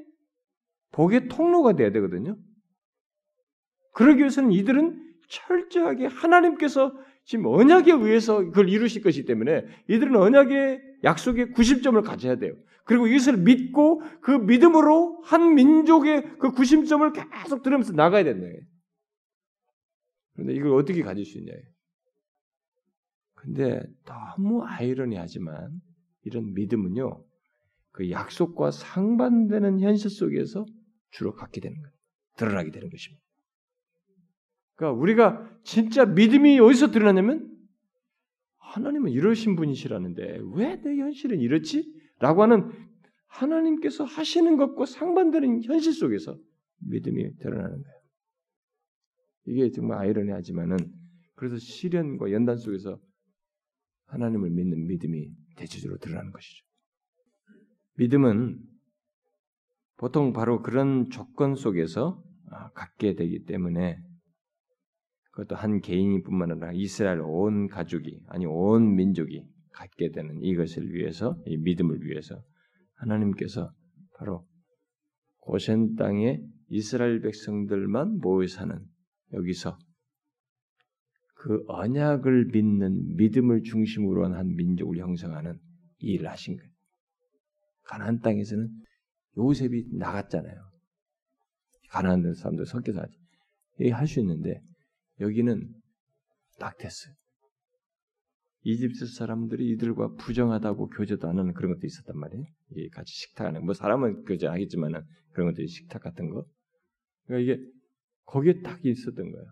[0.91, 2.37] 복의 통로가 돼야 되거든요.
[3.93, 6.91] 그러기 위해서는 이들은 철저하게 하나님께서
[7.23, 12.53] 지금 언약에 의해서 그걸 이루실 것이기 때문에 이들은 언약의 약속의 90점을 가져야 돼요.
[12.91, 18.45] 그리고 이것을 믿고 그 믿음으로 한 민족의 그 90점을 계속 들으면서 나가야 된다.
[20.33, 21.53] 그런데 이걸 어떻게 가질 수 있냐.
[23.35, 25.71] 근데 너무 아이러니하지만
[26.23, 27.23] 이런 믿음은요,
[27.91, 30.65] 그 약속과 상반되는 현실 속에서
[31.11, 31.93] 주로 갖게 되는 거예요.
[32.35, 33.23] 드러나게 되는 것입니다.
[34.75, 37.57] 그러니까 우리가 진짜 믿음이 어디서 드러나냐면
[38.57, 42.00] 하나님은 이러신 분이시라는데 왜 내 현실은 이렇지?
[42.21, 42.71] 라고 하는
[43.27, 46.37] 하나님께서 하시는 것과 상반되는 현실 속에서
[46.79, 48.01] 믿음이 드러나는 거예요.
[49.45, 50.77] 이게 정말 아이러니하지만은
[51.35, 52.99] 그래서 시련과 연단 속에서
[54.05, 56.65] 하나님을 믿는 믿음이 대체적으로 드러나는 것이죠.
[57.97, 58.59] 믿음은
[59.97, 63.97] 보통 바로 그런 조건 속에서 아, 갖게 되기 때문에
[65.31, 69.47] 그것도 한 개인이뿐만 아니라 이스라엘 온 가족이 아니 온 민족이
[69.81, 72.43] 갖게 되는 이것을 위해서 이 믿음을 위해서
[72.95, 73.73] 하나님께서
[74.17, 74.47] 바로
[75.39, 76.39] 고센 땅에
[76.69, 78.79] 이스라엘 백성들만 모여 사는
[79.33, 79.77] 여기서
[81.35, 85.59] 그 언약을 믿는 믿음을 중심으로 한 민족을 형성하는
[85.97, 86.71] 일을 하신 거예요.
[87.83, 88.69] 가나안 땅에서는
[89.37, 90.61] 요셉이 나갔잖아요.
[91.89, 93.17] 가나안 사람들 섞여서 하지.
[93.91, 94.61] 할수 있는데
[95.19, 95.73] 여기는
[96.59, 97.15] 딱 됐어요.
[98.63, 102.45] 이집트 사람들이 이들과 부정하다고 교제도 안 하는 그런 것도 있었단 말이에요.
[102.91, 106.45] 같이 식탁하는 뭐 사람은 교제하겠지만은 그런 것들이 식탁 같은 거.
[107.25, 107.63] 그러니까 이게
[108.25, 109.47] 거기에 딱 있었던 거예요.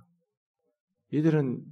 [1.11, 1.63] 이들은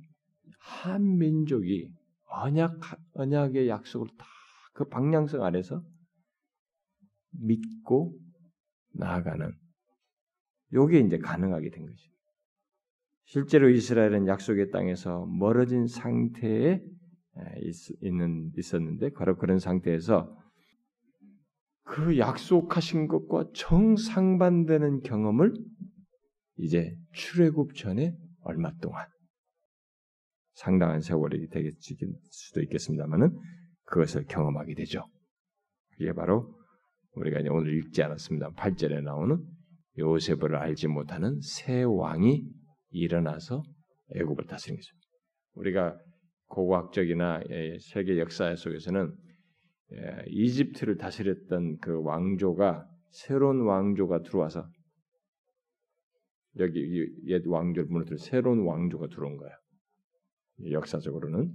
[0.60, 1.92] 한 민족이
[2.26, 2.80] 언약
[3.14, 4.26] 언약의 약속을 다
[4.78, 5.84] 그 방향성 아래서
[7.32, 8.16] 믿고
[8.94, 9.52] 나아가는
[10.72, 12.12] 요게 이제 가능하게 된 것이죠.
[13.26, 16.80] 실제로 이스라엘은 약속의 땅에서 멀어진 상태에
[18.02, 20.36] 있는 있었는데 바로 그런 상태에서
[21.84, 25.54] 그 약속하신 것과 정상반되는 경험을
[26.58, 29.08] 이제 출애굽 전에 얼마 동안
[30.54, 31.76] 상당한 세월이 되겠
[32.32, 33.38] 수도 있겠습니다만은
[33.84, 35.06] 그것을 경험하게 되죠.
[35.92, 36.58] 그게 바로
[37.14, 38.52] 우리가 이제 오늘 읽지 않았습니다.
[38.52, 39.44] 8절에 나오는
[39.98, 42.44] 요셉을 알지 못하는 새 왕이
[42.90, 43.64] 일어나서
[44.16, 44.90] 애굽을 다스린 거죠.
[45.54, 45.98] 우리가
[46.48, 49.14] 고고학적이나 예, 세계 역사 속에서는
[49.94, 54.68] 예, 이집트를 다스렸던 그 왕조가 새로운 왕조가 들어와서
[56.60, 59.52] 여기 옛 왕조를 무너뜨려 새로운 왕조가 들어온 거야.
[60.72, 61.54] 역사적으로는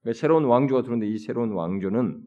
[0.00, 2.22] 그러니까 새로운 왕조가 들어오는데 이 새로운 왕조는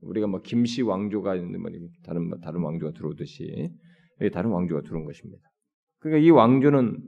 [0.00, 1.70] 우리가 뭐 김씨 왕조가 있는데 뭐
[2.04, 3.70] 다른 다른 왕조가 들어오듯이
[4.32, 5.42] 다른 왕조가 들어온 것입니다.
[5.98, 7.02] 그러니까 이 왕조는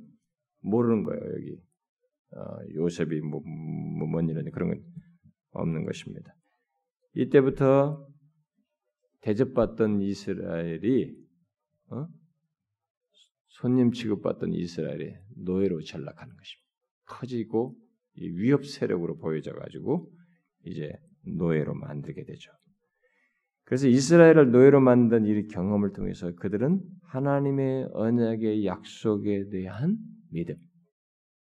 [0.63, 1.66] 모르는 거예요 여기 어,
[2.75, 4.85] 요셉이 뭐, 뭐, 뭔 일이냐 그런 건
[5.53, 6.35] 없는 것입니다.
[7.15, 8.07] 이때부터
[9.23, 11.17] 대접받던 이스라엘이
[11.91, 12.07] 어?
[13.49, 16.67] 손님 취급받던 이스라엘이 노예로 전락하는 것입니다.
[17.07, 17.75] 커지고
[18.17, 20.11] 위협 세력으로 보여져 가지고
[20.65, 20.93] 이제
[21.25, 22.51] 노예로 만들게 되죠.
[23.65, 29.97] 그래서 이스라엘을 노예로 만든 이 경험을 통해서 그들은 하나님의 언약의 약속에 대한
[30.31, 30.57] 믿음,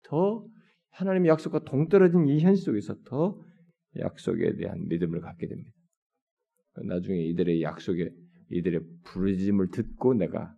[0.03, 0.45] 더
[0.91, 3.41] 하나님의 약속과 동떨어진 이 현실 속에서 더
[3.99, 5.71] 약속에 대한 믿음을 갖게 됩니다.
[6.85, 8.11] 나중에 이들의 약속에
[8.51, 10.55] 이들의 부르짐을 듣고 내가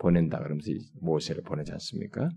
[0.00, 2.30] 보낸다 그러면서 모세를 보내지 않습니까?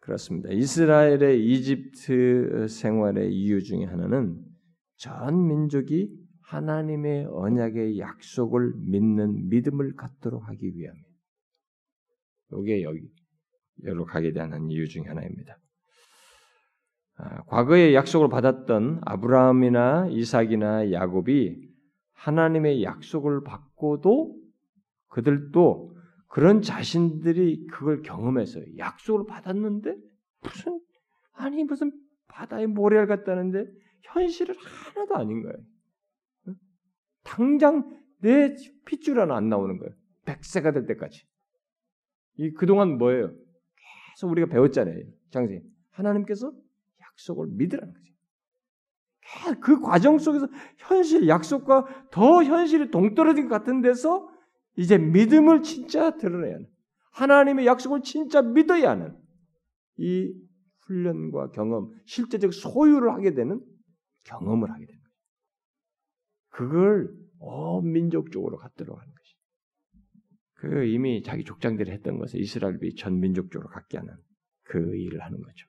[0.00, 0.50] 그렇습니다.
[0.52, 4.40] 이스라엘의 이집트 생활의 이유 중에 하나는
[4.96, 11.10] 전 민족이 하나님의 언약의 약속을 믿는 믿음을 갖도록 하기 위함입니다.
[12.60, 13.00] 이게 여기
[13.84, 15.58] 여기로 가게 되는 이유 중에 하나입니다.
[17.18, 21.66] 아, 과거에 약속을 받았던 아브라함이나 이삭이나 야곱이
[22.12, 24.36] 하나님의 약속을 받고도
[25.08, 25.96] 그들도
[26.28, 29.96] 그런 자신들이 그걸 경험해서 약속을 받았는데
[30.42, 30.80] 무슨
[31.32, 31.92] 아니 무슨
[32.28, 33.66] 바다에 모래알 같다는데
[34.02, 35.56] 현실은 하나도 아닌 거예요.
[37.22, 37.88] 당장
[38.20, 39.94] 내 핏줄 하나 안 나오는 거예요.
[40.26, 41.26] 백세가 될 때까지.
[42.38, 43.32] 이 그동안 뭐예요?
[44.16, 45.04] 계속 우리가 배웠잖아요.
[45.30, 46.50] 장생 하나님께서
[47.00, 48.06] 약속을 믿으라는 거죠.
[49.60, 50.48] 그 과정 속에서
[50.78, 54.28] 현실 약속과 더 현실이 동떨어진 것 같은 데서
[54.76, 56.66] 이제 믿음을 진짜 드러내야 하는
[57.12, 59.16] 하나님의 약속을 진짜 믿어야 하는
[59.98, 60.32] 이
[60.86, 63.60] 훈련과 경험, 실제적 소유를 하게 되는
[64.24, 65.14] 경험을 하게 되는 거예요.
[66.50, 69.15] 그걸 온 민족적으로 갖도록 하는.
[70.56, 74.14] 그 이미 자기 족장들이 했던 것을 이스라엘이 전 민족적으로 갖게 하는
[74.64, 75.66] 그 일을 하는 거죠.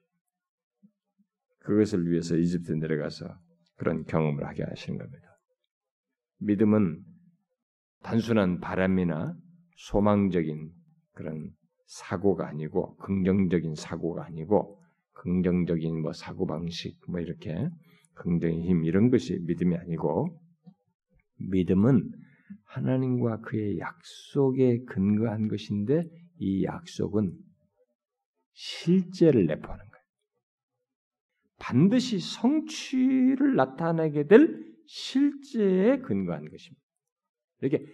[1.60, 3.38] 그것을 위해서 이집트 내려가서
[3.76, 5.28] 그런 경험을 하게 하시는 겁니다.
[6.38, 7.04] 믿음은
[8.02, 9.36] 단순한 바람이나
[9.76, 10.72] 소망적인
[11.12, 11.50] 그런
[11.86, 14.80] 사고가 아니고 긍정적인 사고가 아니고
[15.12, 17.68] 긍정적인 뭐 사고 방식 뭐 이렇게
[18.14, 20.40] 긍정의 힘 이런 것이 믿음이 아니고
[21.38, 22.10] 믿음은
[22.64, 26.08] 하나님과 그의 약속에 근거한 것인데
[26.38, 27.36] 이 약속은
[28.52, 30.04] 실제를 내포하는 거예요.
[31.58, 36.82] 반드시 성취를 나타내게 될 실제에 근거한 것입니다.
[37.60, 37.84] 이렇게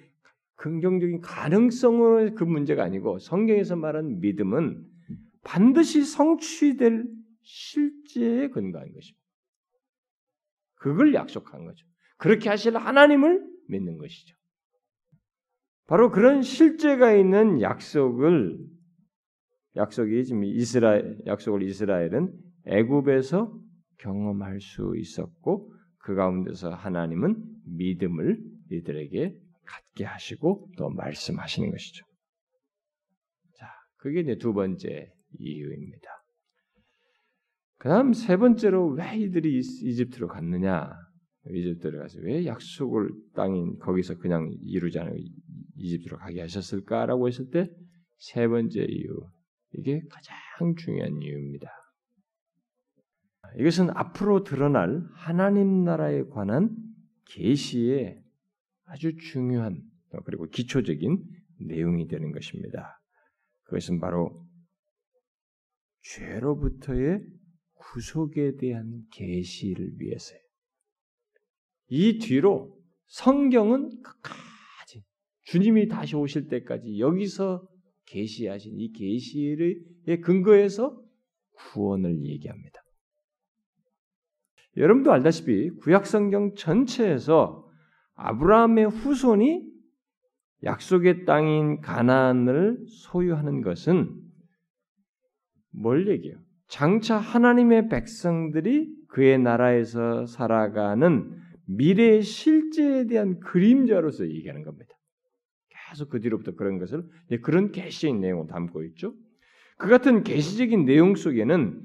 [0.57, 4.85] 긍정적인 가능성으로 그 문제가 아니고 성경에서 말하는 믿음은
[5.43, 7.05] 반드시 성취될
[7.43, 9.25] 실제에 근거한 것입니다.
[10.77, 11.87] 그걸 약속한 거죠.
[12.17, 14.37] 그렇게 하실 하나님을 믿는 것이죠.
[15.87, 18.59] 바로 그런 실제가 있는 약속을
[19.77, 22.33] 약속이 지금 이스라엘 약속을 이스라엘은
[22.67, 23.53] 애굽에서
[23.99, 27.43] 경험할 수 있었고 그 가운데서 하나님은
[27.77, 28.39] 믿음을
[28.71, 32.05] 이들에게 갖게 하시고 또 말씀하시는 것이죠.
[33.57, 33.67] 자,
[33.97, 36.09] 그게 이제 두 번째 이유입니다.
[37.79, 40.91] 그다음 세 번째로 왜 이들이 이집트로 갔느냐?
[41.51, 45.15] 이집트로 가서 왜 약속을 땅인 거기서 그냥 이루지 않고
[45.77, 47.71] 이집트로 가게 하셨을까라고 했을 때
[48.19, 49.31] 세 번째 이유
[49.73, 51.69] 이게 가장 중요한 이유입니다.
[53.59, 56.75] 이것은 앞으로 드러날 하나님 나라에 관한
[57.27, 58.23] 계시의
[58.87, 59.83] 아주 중요한
[60.25, 61.23] 그리고 기초적인
[61.61, 63.01] 내용이 되는 것입니다.
[63.65, 64.47] 그것은 바로
[66.03, 67.21] 죄로부터의
[67.75, 70.43] 구속에 대한 계시를 위해서예요.
[71.89, 74.03] 이 뒤로 성경은
[75.45, 77.67] 주님이 다시 오실 때까지 여기서
[78.07, 81.01] 계시하신 이 계시의 근거에서
[81.53, 82.81] 구원을 얘기합니다.
[84.77, 87.65] 여러분도 알다시피 구약 성경 전체에서
[88.15, 89.73] 아브라함의 후손이
[90.65, 94.11] 약속의 땅인 가나안을 소유하는 것은
[95.71, 96.39] 뭘 얘기해요?
[96.69, 104.94] 장차 하나님의 백성들이 그의 나라에서 살아가는 미래의 실제에 대한 그림자로서 얘기하는 겁니다.
[105.95, 107.09] 계속 그 뒤로부터 그런 것을
[107.43, 109.15] 그런 계시의 내용을 담고 있죠.
[109.79, 111.81] 그 같은 계시적인 내용 속에는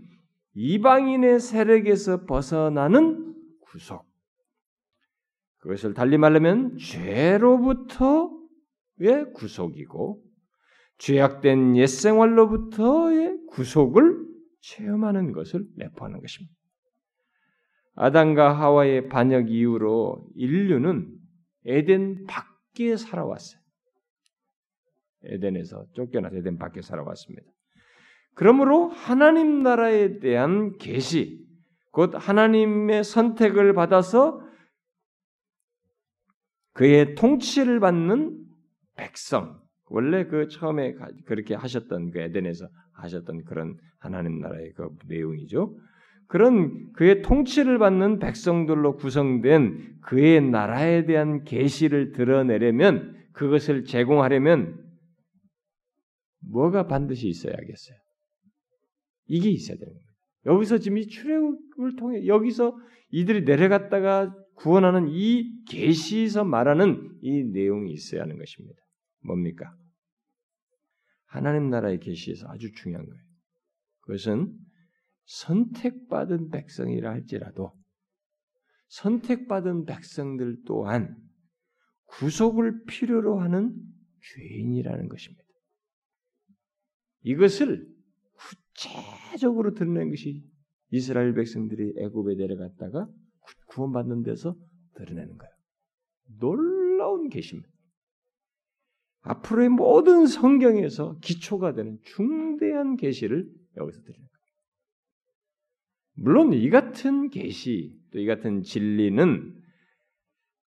[0.56, 4.04] 이방인의 세력에서 벗어나는 구속,
[5.60, 8.32] 그것을 달리 말하면 죄로부터의
[9.36, 10.24] 구속이고
[10.98, 14.28] 죄악된 옛 생활로부터의 구속을
[14.62, 16.56] 체험하는 것을 내포하는 것입니다.
[17.96, 21.16] 아담과 하와의 반역 이후로 인류는
[21.66, 23.59] 에덴 밖에 살아왔어요.
[25.24, 27.48] 에덴에서 쫓겨나서 에덴 밖에 살아왔습니다.
[28.36, 31.46] 그러므로 하나님 나라에 대한 계시,
[31.92, 34.42] 곧 하나님의 선택을 받아서
[36.74, 38.38] 그의 통치를 받는
[38.96, 45.76] 백성, 원래 그 처음에 그렇게 하셨던 그 에덴에서 하셨던 그런 하나님 나라의 그 내용이죠.
[46.28, 54.89] 그런 그의 통치를 받는 백성들로 구성된 그의 나라에 대한 계시를 드러내려면 그것을 제공하려면
[56.40, 57.98] 뭐가 반드시 있어야겠어요?
[59.28, 60.10] 이게 있어야 되는 거예요.
[60.46, 62.78] 여기서 지금 이 출애굽을 통해 여기서
[63.12, 68.82] 이들이 내려갔다가 구원하는 이 계시에서 말하는 이 내용이 있어야 하는 것입니다.
[69.24, 69.76] 뭡니까?
[71.26, 73.22] 하나님 나라의 계시에서 아주 중요한 거예요.
[74.02, 74.54] 그것은
[75.26, 77.72] 선택받은 백성이라 할지라도
[78.88, 81.16] 선택받은 백성들 또한
[82.08, 83.76] 구속을 필요로 하는
[84.36, 85.44] 죄인이라는 것입니다.
[87.24, 87.88] 이것을
[88.74, 90.44] 구체적으로 드러낸 것이
[90.92, 93.08] 이스라엘 백성들이 애굽에 내려갔다가
[93.68, 94.56] 구원받는 데서
[94.96, 95.54] 드러내는 거예요.
[96.40, 97.70] 놀라운 계시입니다.
[99.22, 104.40] 앞으로의 모든 성경에서 기초가 되는 중대한 계시를 여기서 드리는 거예요.
[106.16, 109.56] 물론 이 같은 계시, 또 이 같은 진리는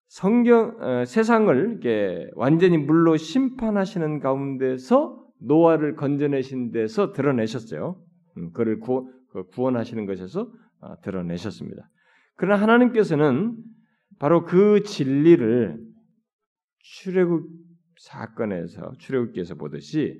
[0.07, 1.79] 성경 어, 세상을
[2.35, 8.01] 완전히 물로 심판하시는 가운데서 노아를 건져내신 데서 드러내셨어요.
[8.37, 11.89] 음, 그를 구, 그 구원하시는 것에서 아, 드러내셨습니다.
[12.35, 13.55] 그러나 하나님께서는
[14.19, 15.79] 바로 그 진리를
[16.79, 17.47] 출애굽
[17.97, 20.19] 사건에서 출애굽기에서 보듯이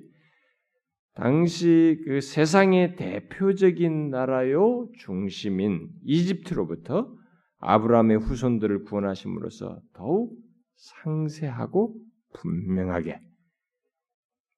[1.14, 7.14] 당시 그 세상의 대표적인 나라요 중심인 이집트로부터
[7.58, 10.36] 아브라함의 후손들을 구원하심으로써 더욱
[10.76, 11.94] 상세하고
[12.34, 13.20] 분명하게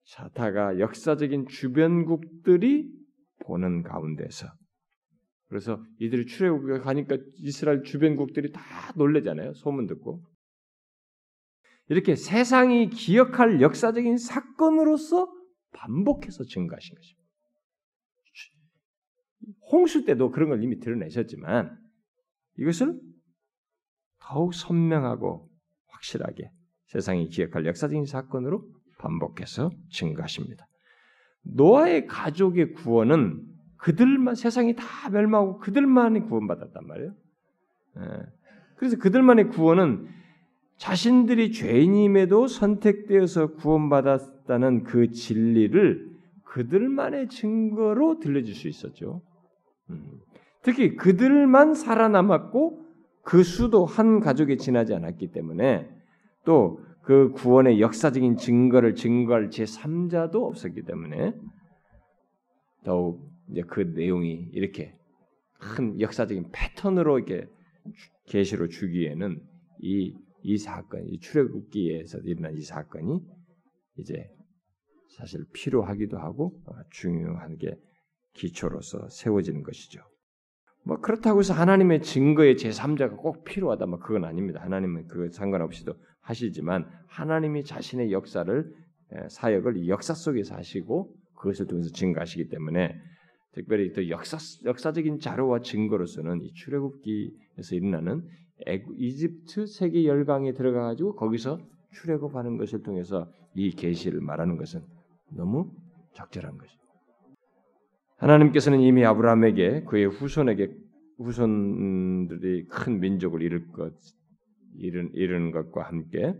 [0.06, 2.90] 자타가 역사적인 주변국들이
[3.40, 4.46] 보는 가운데서
[5.48, 8.62] 그래서 이들이 출애굽에 가니까 이스라엘 주변국들이 다
[8.96, 9.54] 놀래잖아요.
[9.54, 10.24] 소문 듣고.
[11.88, 15.32] 이렇게 세상이 기억할 역사적인 사건으로서
[15.72, 17.26] 반복해서 증가하신 것입니다.
[19.70, 21.78] 홍수 때도 그런 걸 이미 드러내셨지만
[22.58, 23.00] 이것을
[24.18, 25.48] 더욱 선명하고
[25.86, 26.50] 확실하게
[26.86, 28.68] 세상이 기억할 역사적인 사건으로
[29.06, 30.66] 반복해서 증가하십니다.
[31.42, 33.40] 노아의 가족의 구원은
[33.76, 37.14] 그들만 세상이 다 멸망하고 그들만이 구원받았단 말이에요.
[37.98, 38.02] 예.
[38.76, 40.08] 그래서 그들만의 구원은
[40.76, 46.10] 자신들이 죄인임에도 선택되어서 구원받았다는 그 진리를
[46.44, 49.22] 그들만의 증거로 들려줄 수 있었죠.
[49.90, 50.20] 음.
[50.62, 52.84] 특히 그들만 살아남았고
[53.22, 55.88] 그 수도 한 가족에 지나지 않았기 때문에
[56.44, 61.38] 또 그 구원의 역사적인 증거를 증거할 제3자도 없었기 때문에
[62.84, 64.92] 더욱 이제 그 내용이 이렇게
[65.60, 67.48] 큰 역사적인 패턴으로 이렇게
[68.26, 69.40] 계시로 주기에는
[69.82, 73.20] 이, 이 사건, 이 출애굽기에서 일어난 이 사건이
[73.98, 74.28] 이제
[75.16, 77.78] 사실 필요하기도 하고 어, 중요한 게
[78.34, 80.00] 기초로서 세워지는 것이죠.
[80.84, 84.60] 뭐 그렇다고 해서 하나님의 증거의 제3자가 꼭 필요하다 뭐 그건 아닙니다.
[84.60, 85.94] 하나님은 그 상관없이도
[86.26, 88.72] 하시지만 하나님이 자신의 역사를
[89.28, 92.94] 사역을 역사 속에서 하시고 그것을 통해서 증거하시기 때문에
[93.52, 98.22] 특별히 또 역사 역사적인 자료와 증거로서는 이 출애굽기에서 일어나는
[98.96, 101.58] 이집트 세계 열강에 들어가 가지고 거기서
[101.92, 104.82] 출애굽하는 것을 통해서 이 계시를 말하는 것은
[105.30, 105.70] 너무
[106.14, 106.84] 적절한 것입니다.
[108.18, 110.74] 하나님께서는 이미 아브라함에게 그의 후손에게
[111.18, 113.94] 후손들이 큰 민족을 이룰 것
[114.78, 116.34] 이룬, 이루는 것과 함께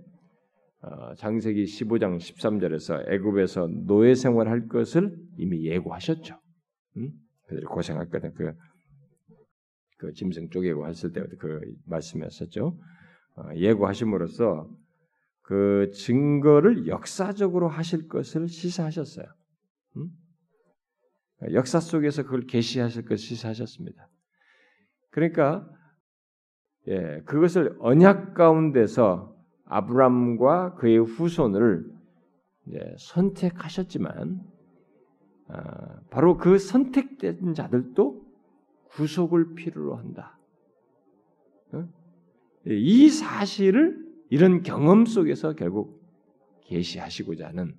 [0.82, 6.38] 어, 장세기 15장 13절에서 애굽에서 노예 생활할 것을 이미 예고하셨죠.
[6.98, 7.10] 음?
[7.46, 8.34] 그들이 고생했거든.
[8.34, 8.52] 그,
[9.98, 12.78] 그 짐승 쪼개고 했을 때부터 그 말씀했었죠.
[13.36, 14.70] 어, 예고하심으로써
[15.42, 19.26] 그 증거를 역사적으로 하실 것을 시사하셨어요.
[19.96, 20.08] 음?
[21.52, 24.08] 역사 속에서 그걸 계시하실 것을 시사하셨습니다.
[25.10, 25.68] 그러니까
[26.88, 29.34] 예, 그것을 언약 가운데서
[29.64, 31.84] 아브람과 그의 후손을
[32.98, 34.40] 선택하셨지만
[35.48, 38.24] 아, 바로 그 선택된 자들도
[38.90, 40.38] 구속을 필요로 한다.
[41.72, 41.88] 어?
[42.66, 46.02] 이 사실을 이런 경험 속에서 결국
[46.64, 47.74] 계시하시고자 하는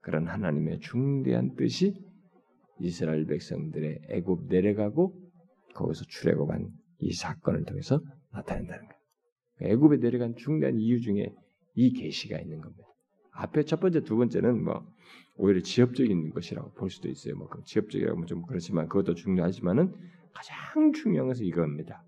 [0.00, 1.94] 그런 하나님의 중대한 뜻이
[2.80, 5.14] 이스라엘 백성들의 애굽 내려가고
[5.74, 8.00] 거기서 출애굽한 이 사건을 통해서
[8.32, 9.72] 나타낸다는 거예요.
[9.72, 11.34] 애굽에 내려간 중대한 이유 중에
[11.74, 12.84] 이 계시가 있는 겁니다.
[13.32, 14.86] 앞에 첫 번째, 두 번째는 뭐
[15.36, 17.34] 오히려 지엽적인 것이라고 볼 수도 있어요.
[17.36, 19.94] 뭐 지엽적이라고 좀 그렇지만 그것도 중요하지만은
[20.32, 22.04] 가장 중요한 것은 이겁니다.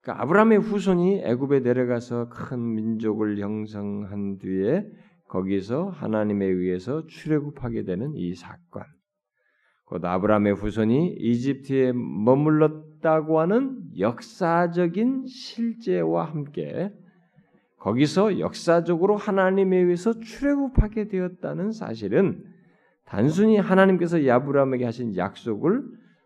[0.00, 4.86] 그러니까 아브라함의 후손이 애굽에 내려가서 큰 민족을 형성한 뒤에
[5.28, 8.84] 거기서 하나님에 의해서 출애굽하게 되는 이 사건.
[9.84, 16.92] 곧 아브라함의 후손이 이집트에 머물렀 다고 하는 역사적인 실제와 함께
[17.78, 22.44] 거기서 역사적으로 하나님에 의해서 출애굽하게 되었다는 사실은
[23.04, 25.84] 단순히 하나님께서 야브라함에게 하신 약속을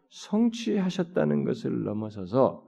[0.09, 2.67] 성취하셨다는 것을 넘어서서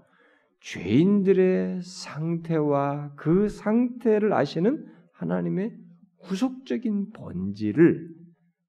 [0.61, 5.75] 죄인들의 상태와 그 상태를 아시는 하나님의
[6.19, 8.11] 구속적인 본질을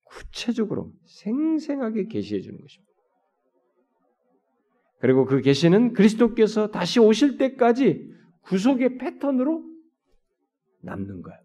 [0.05, 2.92] 구체적으로 생생하게 계시해 주는 것입니다.
[5.03, 8.09] 그리고 그 계시는 그리스도께서 다시 오실 때까지
[8.43, 9.61] 구속의 패턴으로
[10.81, 11.39] 남는 거예요.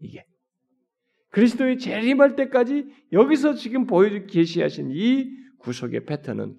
[0.00, 0.24] 이게
[1.28, 6.56] 그리스도의 재림할 때까지 여기서 지금 보여 계시하신 이 구속의 패턴은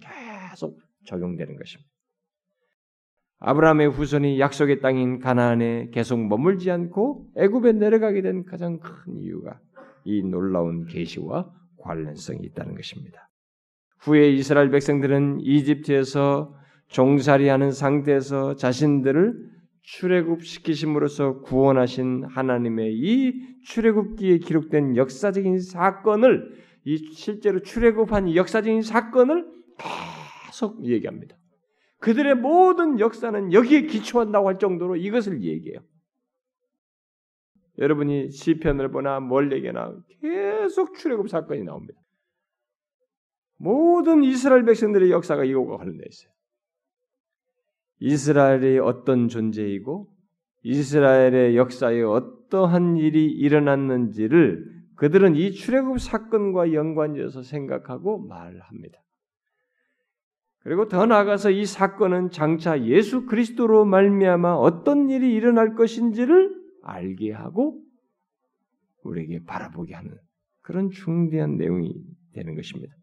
[0.51, 1.91] 계속 적용되는 것입니다.
[3.39, 9.59] 아브라함의 후손이 약속의 땅인 가나안에 계속 머물지 않고 애굽에 내려가게 된 가장 큰 이유가
[10.03, 13.31] 이 놀라운 계시와 관련성이 있다는 것입니다.
[13.99, 16.55] 후에 이스라엘 백성들은 이집트에서
[16.87, 23.33] 종살이하는 상태에서 자신들을 출애굽시키심으로써 구원하신 하나님의 이
[23.63, 29.45] 출애굽기에 기록된 역사적인 사건을 이 실제로 출애굽한 역사적인 사건을
[30.47, 31.35] 계속 얘기합니다.
[31.99, 35.79] 그들의 모든 역사는 여기에 기초한다고 할 정도로 이것을 얘기해요.
[37.77, 41.99] 여러분이 시편을 보나 뭘 얘기나 계속 출애굽 사건이 나옵니다.
[43.57, 46.31] 모든 이스라엘 백성들의 역사가 이거와 관련되어 있어요.
[47.99, 50.09] 이스라엘이 어떤 존재이고
[50.63, 58.99] 이스라엘의 역사에 어떠한 일이 일어났는지를 그들은 이 출애굽 사건과 연관지어서 생각하고 말합니다.
[60.59, 67.79] 그리고 더 나아가서 이 사건은 장차 예수 그리스도로 말미암아 어떤 일이 일어날 것인지를 알게 하고
[69.03, 70.17] 우리에게 바라보게 하는
[70.61, 71.93] 그런 중대한 내용이
[72.33, 72.95] 되는 것입니다.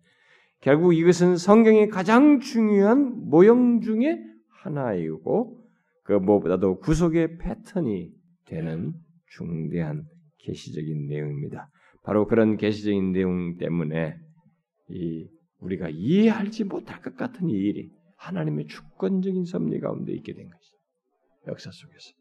[0.63, 4.17] 결국 이것은 성경의 가장 중요한 모형 중에
[4.63, 5.61] 하나이고
[6.05, 8.13] 그 무엇보다도 구속의 패턴이
[8.47, 8.93] 되는
[9.27, 10.05] 중대한
[10.39, 11.69] 계시적인 내용입니다.
[12.05, 14.15] 바로 그런 계시적인 내용 때문에
[14.89, 20.77] 이 우리가 이해하지 못할 것 같은 이 일이 하나님의 주권적인 섭리 가운데 있게 된 것이죠.
[21.49, 22.13] 역사 속에서.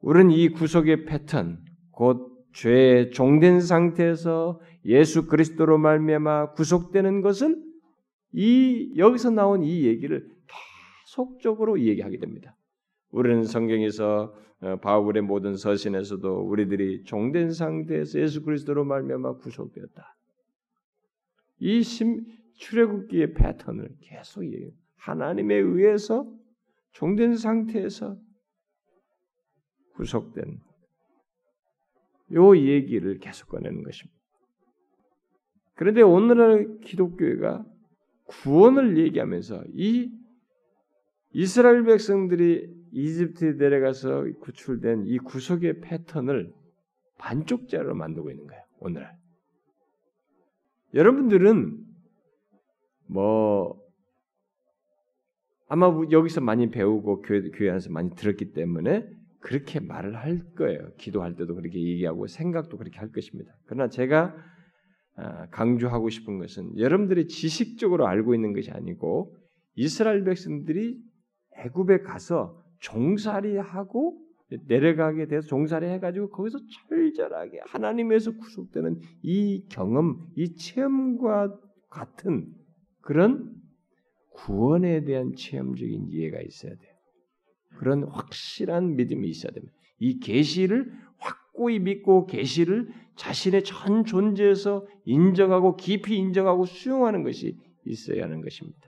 [0.00, 7.60] 우리는 이 구속의 패턴, 곧 죄의 종된 상태에서 예수 그리스도로 말미암아 구속되는 것을
[8.32, 10.28] 이 여기서 나온 이 얘기를
[11.04, 12.56] 계속적으로 얘기하게 됩니다.
[13.10, 20.16] 우리는 성경에서 어, 바울의 모든 서신에서도 우리들이 종된 상태에서 예수 그리스도로 말미암아 구속되었다.
[21.58, 22.24] 이 심,
[22.54, 24.70] 출애굽기의 패턴을 계속 얘기해요.
[24.96, 26.26] 하나님에 의해서
[26.92, 28.16] 종된 상태에서
[29.96, 30.60] 구속된
[32.34, 34.18] 요 얘기를 계속 꺼내는 것입니다.
[35.74, 37.64] 그런데 오늘날 기독교회가
[38.26, 40.10] 구원을 얘기하면서 이
[41.32, 46.52] 이스라엘 백성들이 이집트에 내려가서 구출된 이 구속의 패턴을
[47.18, 48.62] 반쪽짜리로 만들고 있는 거예요.
[48.78, 49.08] 오늘
[50.94, 51.84] 여러분들은
[53.06, 53.82] 뭐
[55.66, 59.08] 아마 여기서 많이 배우고 교회, 교회 안에서 많이 들었기 때문에
[59.44, 60.94] 그렇게 말을 할 거예요.
[60.96, 63.52] 기도할 때도 그렇게 얘기하고 생각도 그렇게 할 것입니다.
[63.66, 64.34] 그러나 제가
[65.16, 69.36] 아, 강조하고 싶은 것은 여러분들이 지식적으로 알고 있는 것이 아니고
[69.74, 70.98] 이스라엘 백성들이
[71.58, 74.18] 애굽에 가서 종살이하고
[74.66, 81.54] 내려가게 돼서 종살이 해가지고 거기서 철저하게 하나님에서 구속되는 이 경험, 이 체험과
[81.90, 82.46] 같은
[83.02, 83.54] 그런
[84.32, 86.93] 구원에 대한 체험적인 이해가 있어야 돼요.
[87.76, 89.74] 그런 확실한 믿음이 있어야 됩니다.
[89.98, 98.42] 이 계시를 확고히 믿고 계시를 자신의 전 존재에서 인정하고 깊이 인정하고 수용하는 것이 있어야 하는
[98.42, 98.80] 것입니다.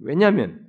[0.00, 0.66] 왜냐하면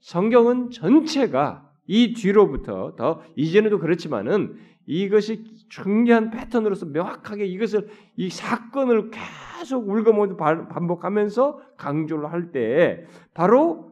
[0.00, 4.56] 성경은 전체가 이 뒤로부터 더 이전에도 그렇지만은
[4.86, 13.04] 이것이 중요한 패턴으로서 명확하게 이것을 이 사건을 계속 울거모두 반복하면서 강조를 할 때
[13.34, 13.89] 바로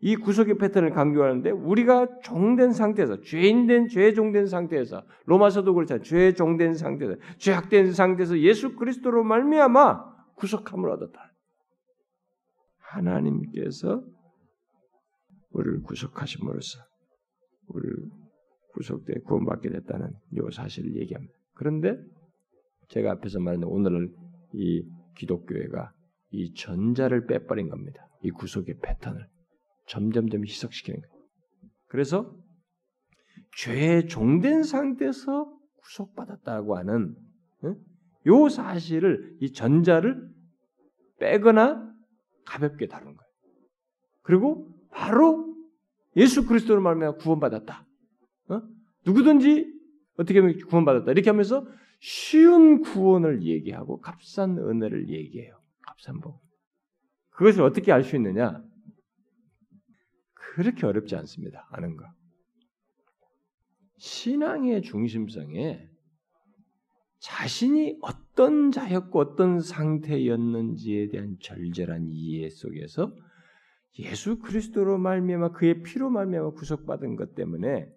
[0.00, 6.02] 이 구속의 패턴을 강조하는데 우리가 종된 상태에서 죄인된 죄 종된 상태에서 로마서도 그렇잖아요.
[6.02, 11.32] 죄 종된 상태에서 죄악된 상태에서 예수 그리스도로 말미암아 구속함을 얻었다.
[12.78, 14.04] 하나님께서
[15.50, 16.78] 우리를 구속하심으로써
[17.68, 17.96] 우리를
[18.74, 21.32] 구속돼 구원받게 됐다는 이 사실을 얘기합니다.
[21.54, 21.96] 그런데
[22.88, 24.12] 제가 앞에서 말한 오늘을
[24.52, 24.82] 이
[25.16, 25.92] 기독교회가
[26.30, 28.06] 이 전자를 빼버린 겁니다.
[28.22, 29.26] 이 구속의 패턴을
[29.86, 31.16] 점점점 희석시키는 거예요.
[31.86, 32.36] 그래서
[33.56, 37.14] 죄에 종된 상태에서 구속받았다고 하는
[38.26, 40.28] 이 사실을 이 전자를
[41.18, 41.94] 빼거나
[42.44, 43.30] 가볍게 다룬 거예요.
[44.22, 45.54] 그리고 바로
[46.16, 47.86] 예수 그리스도로 말하면 구원받았다.
[48.48, 48.62] 어?
[49.04, 49.72] 누구든지
[50.16, 51.12] 어떻게 하면 구원받았다.
[51.12, 51.66] 이렇게 하면서
[52.00, 55.60] 쉬운 구원을 얘기하고 값싼 은혜를 얘기해요.
[55.82, 56.42] 값싼 복.
[57.30, 58.62] 그것을 어떻게 알 수 있느냐?
[60.56, 61.68] 그렇게 어렵지 않습니다.
[61.70, 62.06] 아는 거.
[63.98, 65.86] 신앙의 중심성에
[67.18, 73.14] 자신이 어떤 자였고 어떤 상태였는지에 대한 절절한 이해 속에서
[73.98, 77.92] 예수 그리스도로 말미암아 그의 피로 말미암아 구속받은 것 때문에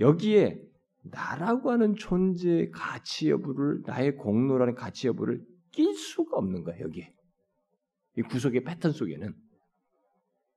[0.00, 0.58] 여기에
[1.02, 7.12] 나라고 하는 존재의 가치 여부를 나의 공로라는 가치 여부를 낄 수가 없는 거야 여기에
[8.16, 9.34] 이 구속의 패턴 속에는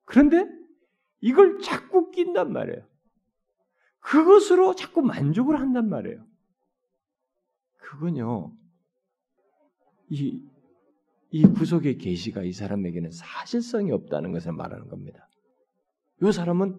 [0.06, 0.63] 그런데
[1.24, 2.86] 이걸 자꾸 낀단 말이에요.
[4.02, 6.22] 그것으로 자꾸 만족을 한단 말이에요.
[7.78, 8.54] 그건요,
[10.10, 10.44] 이,
[11.30, 15.30] 이 구속의 계시가 이 사람에게는 사실성이 없다는 것을 말하는 겁니다.
[16.22, 16.78] 이 사람은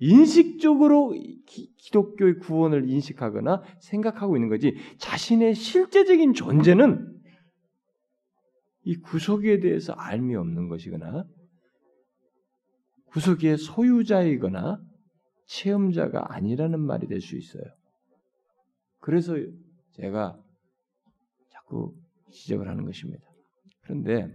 [0.00, 7.20] 인식적으로 기, 기독교의 구원을 인식하거나 생각하고 있는 거지 자신의 실제적인 존재는
[8.82, 11.24] 이 구속에 대해서 알미 없는 것이거나
[13.12, 14.80] 구속의 소유자이거나
[15.46, 17.64] 체험자가 아니라는 말이 될 수 있어요.
[19.00, 19.34] 그래서
[19.92, 20.38] 제가
[21.50, 21.94] 자꾸
[22.30, 23.24] 지적을 하는 것입니다.
[23.82, 24.32] 그런데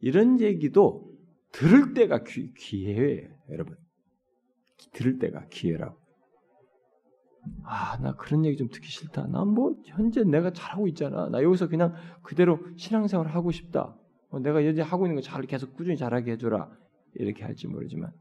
[0.00, 1.10] 이런 얘기도
[1.52, 3.76] 들을 때가 기, 기회예요, 여러분.
[4.92, 5.96] 들을 때가 기회라고.
[7.64, 9.26] 아, 나 그런 얘기 좀 듣기 싫다.
[9.26, 11.28] 난 뭐 현재 내가 잘하고 있잖아.
[11.28, 13.96] 나 여기서 그냥 그대로 신앙생활 하고 싶다.
[14.30, 16.70] 어, 내가 현재 하고 있는 거 잘 계속 꾸준히 잘하게 해줘라.
[17.14, 18.12] 이렇게 할지 모르지만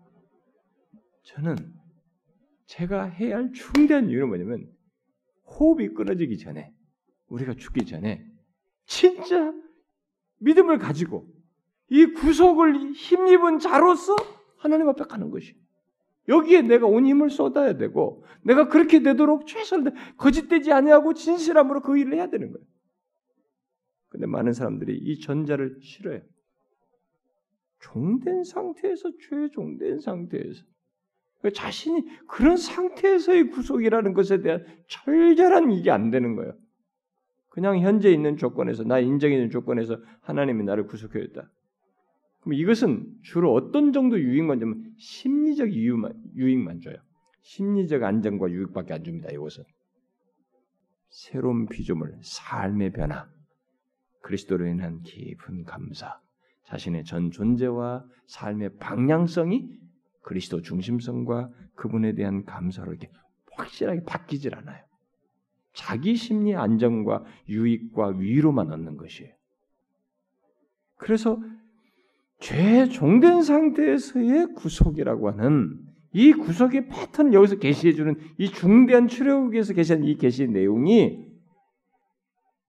[1.23, 1.55] 저는
[2.65, 4.71] 제가 해야 할 중대한 이유는 뭐냐면
[5.45, 6.73] 호흡이 끊어지기 전에
[7.27, 8.25] 우리가 죽기 전에
[8.85, 9.53] 진짜
[10.39, 11.27] 믿음을 가지고
[11.89, 14.15] 이 구속을 힘입은 자로서
[14.57, 15.55] 하나님 앞에 가는 것이.
[16.29, 22.13] 여기에 내가 온 힘을 쏟아야 되고 내가 그렇게 되도록 최선을 거짓되지 아니하고 진실함으로 그 일을
[22.13, 22.65] 해야 되는 거예요.
[24.09, 26.21] 근데 많은 사람들이 이 전자를 싫어해요.
[27.81, 30.63] 종된 상태에서 죄 종된 상태에서
[31.41, 36.53] 그 자신이 그런 상태에서의 구속이라는 것에 대한 철저한 이게 안 되는 거예요.
[37.49, 41.51] 그냥 현재 있는 조건에서 나 인정해 있는 조건에서 하나님이 나를 구속해줬다.
[42.41, 46.95] 그럼 이것은 주로 어떤 정도 유익만 주면 심리적 이유만, 유익만 줘요.
[47.41, 49.29] 심리적 안정과 유익밖에 안 줍니다.
[49.31, 49.63] 이것은
[51.09, 53.27] 새로운 피조물, 삶의 변화,
[54.21, 56.21] 그리스도로 인한 깊은 감사,
[56.71, 59.67] 자신의 전 존재와 삶의 방향성이
[60.21, 63.09] 그리스도 중심성과 그분에 대한 감사로 이렇게
[63.51, 64.81] 확실하게 바뀌질 않아요.
[65.73, 69.33] 자기 심리 안정과 유익과 위로만 얻는 것이에요.
[70.95, 71.41] 그래서
[72.39, 75.77] 죄 종된 상태에서의 구속이라고 하는
[76.13, 81.30] 이 구속의 패턴을 여기서 계시해 주는 이 중대한 출애굽에서 계시한 이 계시의 내용이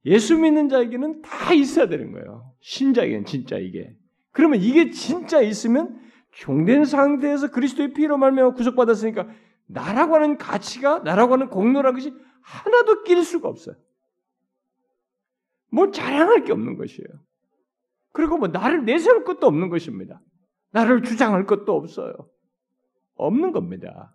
[0.04, 2.52] 예수 믿는 자에게는 다 있어야 되는 거예요.
[2.60, 3.94] 신자에게는 진짜 이게.
[4.32, 6.00] 그러면 이게 진짜 있으면
[6.32, 9.28] 종된 상태에서 그리스도의 피로 말미암아 구속받았으니까
[9.66, 13.76] 나라고 하는 가치가 나라고 하는 공로라는 것이 하나도 낄 수가 없어요.
[15.70, 17.08] 뭘 자랑할 게 없는 것이에요.
[18.12, 20.20] 그리고 뭐 나를 내세울 것도 없는 것입니다.
[20.70, 22.12] 나를 주장할 것도 없어요.
[23.14, 24.14] 없는 겁니다.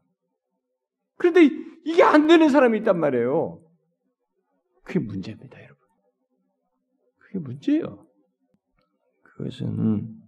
[1.18, 1.50] 그런데
[1.86, 3.62] 이게 안 되는 사람이 있단 말이에요.
[4.84, 5.77] 그게 문제입니다, 여러분.
[7.38, 8.08] 그게 문제예요.
[9.24, 10.22] 그것은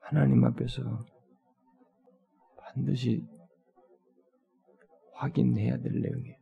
[0.00, 1.04] 하나님 앞에서
[2.58, 3.26] 반드시
[5.14, 6.36] 확인해야 될 내용이에요.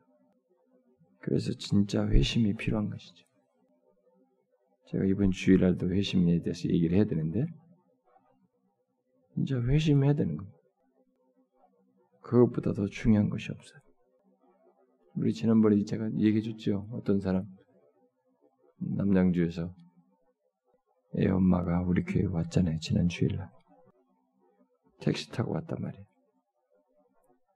[1.21, 3.25] 그래서 진짜 회심이 필요한 것이죠.
[4.91, 7.47] 제가 이번 주일날도 회심에 대해서 얘기를 해야 되는데
[9.35, 10.57] 진짜 회심해야 되는 겁니다.
[12.23, 13.81] 그것보다 더 중요한 것이 없어요.
[15.15, 16.89] 우리 지난번에 제가 얘기해 줬죠.
[16.93, 17.47] 어떤 사람
[18.79, 19.75] 남양주에서
[21.19, 22.79] 애 엄마가 우리 교회 왔잖아요.
[22.81, 23.51] 지난 주일날
[25.01, 26.05] 택시 타고 왔단 말이에요.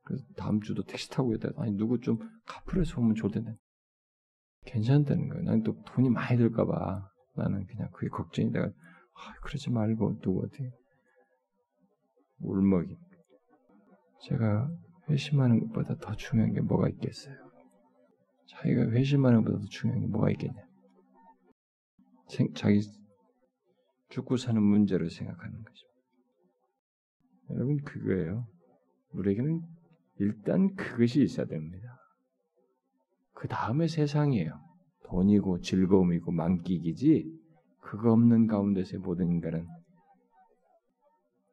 [0.04, 1.50] 그래서 다음 주도 택시 타고 있다.
[1.56, 3.54] 아니 누구 좀 카풀에서 오면 좋을 텐데
[4.66, 5.44] 괜찮다는 거예요.
[5.44, 10.70] 난 또 돈이 많이 들까봐 나는 그냥 그게 걱정이 내가 아, 그러지 말고 누구 어디
[12.40, 12.96] 울먹이.
[14.22, 14.70] 제가
[15.08, 17.34] 회심하는 것보다 더 중요한 게 뭐가 있겠어요?
[18.48, 20.69] 자기가 회심하는 것보다 더 중요한 게 뭐가 있겠냐?
[22.30, 22.80] 생, 자기
[24.08, 25.86] 죽고 사는 문제로 생각하는 거죠.
[27.50, 28.46] 여러분 그거예요.
[29.12, 29.62] 우리에게는
[30.18, 31.96] 일단 그것이 있어야 됩니다.
[33.32, 34.60] 그 다음에 세상이에요.
[35.04, 37.40] 돈이고 즐거움이고 만끽이지
[37.80, 39.66] 그거 없는 가운데서의 모든 인간은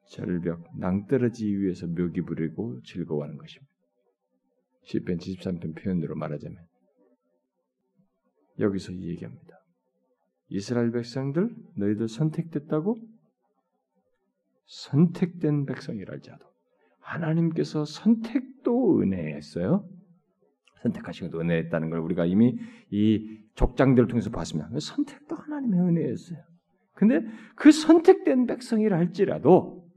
[0.09, 3.73] 절벽, 낭떠러지 위에서 묘기 부리고 즐거워하는 것입니다.
[4.85, 6.65] 10편 73편 표현으로 말하자면
[8.59, 9.56] 여기서 이 얘기합니다.
[10.49, 12.97] 이스라엘 백성들 너희들 선택됐다고
[14.65, 16.45] 선택된 백성이랄지라도
[16.99, 19.87] 하나님께서 선택도 은혜했어요.
[20.81, 22.57] 선택하신 것도 은혜했다는 걸 우리가 이미
[22.91, 24.69] 이 족장들을 통해서 봤습니다.
[24.79, 26.39] 선택도 하나님의 은혜였어요.
[26.93, 27.21] 근데
[27.55, 29.87] 그 선택된 백성이라 할지라도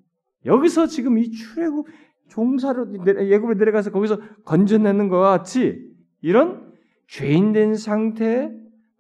[0.47, 1.87] 여기서 지금 이 출애굽
[2.29, 5.79] 종사로 예굽에 내려가서 거기서 건져내는 것과 같이
[6.21, 6.73] 이런
[7.09, 8.51] 죄인된 상태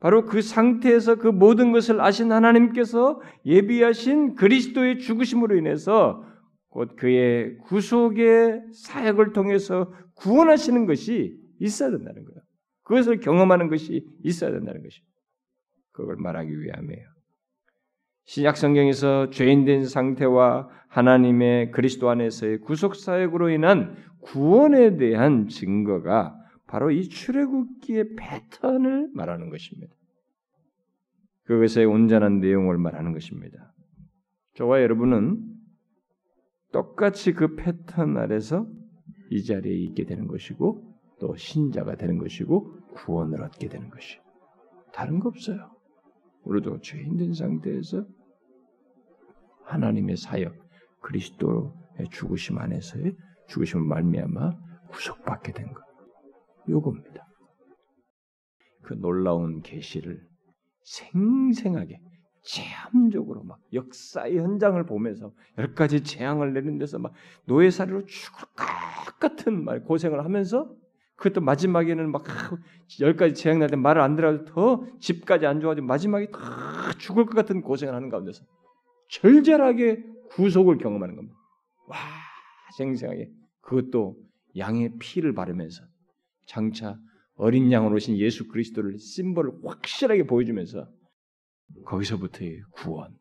[0.00, 6.24] 바로 그 상태에서 그 모든 것을 아신 하나님께서 예비하신 그리스도의 죽으심으로 인해서
[6.70, 12.40] 곧 그의 구속의 사역을 통해서 구원하시는 것이 있어야 된다는 거예요.
[12.84, 15.00] 그것을 경험하는 것이 있어야 된다는 것이
[15.92, 17.06] 그걸 말하기 위함이에요.
[18.24, 26.39] 신약 성경에서 죄인된 상태와 하나님의 그리스도 안에서의 구속 사역으로 인한 구원에 대한 증거가
[26.70, 29.92] 바로 이 출애굽기의 패턴을 말하는 것입니다.
[31.42, 33.74] 그것의 온전한 내용을 말하는 것입니다.
[34.54, 35.42] 저와 여러분은
[36.70, 38.68] 똑같이 그 패턴 아래서
[39.30, 44.20] 이 자리에 있게 되는 것이고 또 신자가 되는 것이고 구원을 얻게 되는 것이
[44.92, 45.72] 다른 거 없어요.
[46.44, 48.06] 우리도 죄인된 상태에서
[49.64, 50.54] 하나님의 사역
[51.00, 53.16] 그리스도의 죽으심 안에서의
[53.48, 54.52] 죽으심을 말미암아
[54.92, 55.89] 구속받게 된 것.
[56.70, 57.26] 요겁니다.
[58.82, 60.26] 그 놀라운 계시를
[60.84, 62.00] 생생하게
[62.42, 67.12] 체험적으로 막 역사의 현장을 보면서 열 가지 재앙을 내는 데서 막
[67.44, 70.74] 노예살이로 죽을 것 같은 말 고생을 하면서
[71.16, 72.24] 그것도 마지막에는 막
[73.00, 76.38] 열 가지 재앙 날 때 말을 안 들어도 더 집까지 안 좋아지고 마지막에 다
[76.98, 78.42] 죽을 것 같은 고생을 하는 가운데서
[79.10, 81.36] 절절하게 구속을 경험하는 겁니다.
[81.86, 81.96] 와
[82.76, 84.16] 생생하게 그것도
[84.56, 85.82] 양의 피를 바르면서
[86.50, 86.98] 장차
[87.36, 90.86] 어린 양으로 오신 예수 그리스도를 심벌을 확실하게 보여주면서
[91.86, 93.12] 거기서부터의 구원.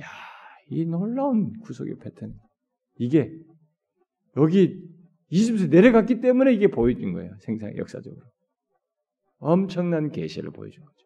[0.00, 0.06] 야,
[0.70, 2.34] 이 놀라운 구속의 패턴.
[2.96, 3.30] 이게
[4.36, 4.82] 여기
[5.28, 7.36] 이집트에 내려갔기 때문에 이게 보여진 거예요.
[7.40, 8.24] 생산 역사적으로.
[9.38, 10.98] 엄청난 계시를 보여준 거죠.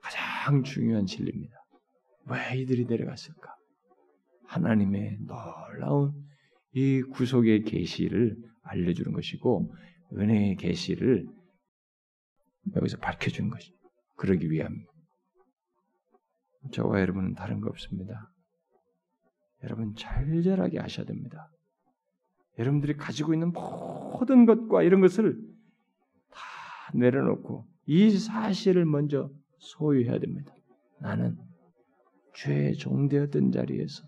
[0.00, 1.54] 가장 중요한 진리입니다.
[2.30, 3.54] 왜 이들이 내려갔을까?
[4.46, 6.12] 하나님의 놀라운
[6.72, 8.36] 이 구속의 계시를
[8.68, 9.74] 알려주는 것이고
[10.12, 11.26] 은혜의 계시를
[12.76, 13.72] 여기서 밝혀주는 것이
[14.16, 14.84] 그러기 위함.
[16.72, 18.30] 저와 여러분은 다른 거 없습니다.
[19.62, 21.50] 여러분 절절하게 아셔야 됩니다.
[22.58, 25.38] 여러분들이 가지고 있는 모든 것과 이런 것을
[26.30, 26.40] 다
[26.94, 30.52] 내려놓고 이 사실을 먼저 소유해야 됩니다.
[31.00, 31.36] 나는
[32.34, 34.04] 죄의 종되었던 자리에서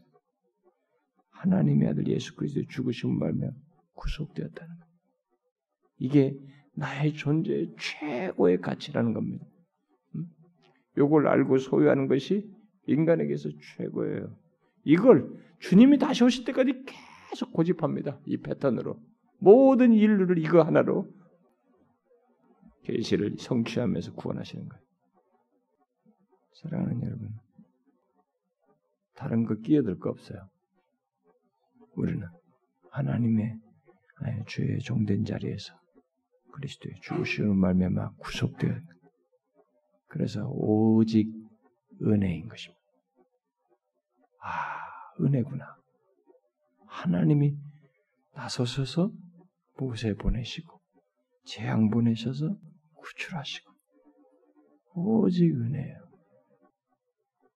[1.31, 3.51] 하나님의 아들 예수 그리스도의 죽으심을 말며
[4.01, 4.87] 구속되었다는 것.
[5.99, 6.35] 이게
[6.75, 9.47] 나의 존재의 최고의 가치라는 겁니다.
[10.97, 12.51] 이걸 알고 소유하는 것이
[12.87, 14.37] 인간에게서 최고예요.
[14.85, 15.31] 이걸
[15.61, 16.85] 주님이 다시 오실 때까지
[17.31, 18.19] 계속 고집합니다.
[18.27, 18.99] 이 패턴으로
[19.39, 21.13] 모든 인류를 이거 하나로
[22.83, 24.85] 계시를 성취하면서 구원하시는 거예요.
[26.55, 27.31] 사랑하는 여러분,
[29.15, 30.49] 다른 거 끼어들 거 없어요.
[31.95, 32.27] 우리는
[32.91, 33.59] 하나님의
[34.47, 35.75] 주의 종된 자리에서
[36.53, 38.81] 그리스도의 죽으심을 말미암아 구속되어
[40.09, 41.33] 그래서 오직
[42.03, 42.81] 은혜인 것입니다.
[44.43, 45.77] 아, 은혜구나.
[46.87, 47.57] 하나님이
[48.35, 49.13] 나서셔서
[49.79, 50.81] 모세 보내시고
[51.45, 52.57] 재앙 보내셔서
[52.97, 53.71] 구출하시고
[54.95, 56.11] 오직 은혜예요.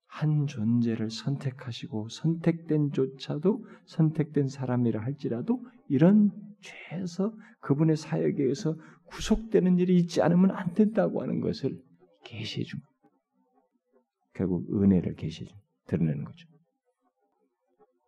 [0.07, 6.31] 한 존재를 선택하시고 선택된 조차도 선택된 사람이라 할지라도 이런
[6.65, 11.79] 죄에서 그분의 사역에 의해서 구속되는 일이 있지 않으면 안 된다고 하는 것을
[12.23, 12.79] 계시해 준
[14.33, 15.57] 결국 은혜를 계시해 준
[15.87, 16.47] 드러내는 거죠.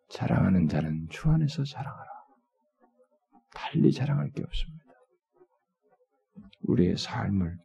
[0.10, 2.10] 자랑하는 자는 주 안에서 자랑하라.
[3.54, 4.86] 달리 자랑할 게 없습니다.
[6.62, 7.58] 우리의 삶을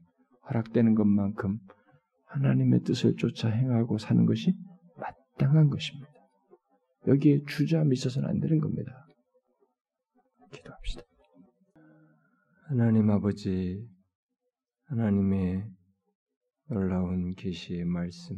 [0.49, 1.59] 허락되는 것만큼
[2.27, 4.55] 하나님의 뜻을 쫓아 행하고 사는 것이
[4.97, 6.11] 마땅한 것입니다.
[7.07, 9.02] 여기에 주저함이 있어서는 안 되는 겁니다.
[10.53, 11.03] 기도합시다.
[12.69, 13.89] 하나님 아버지,
[14.85, 15.65] 하나님의
[16.69, 18.37] 놀라운 계시의 말씀,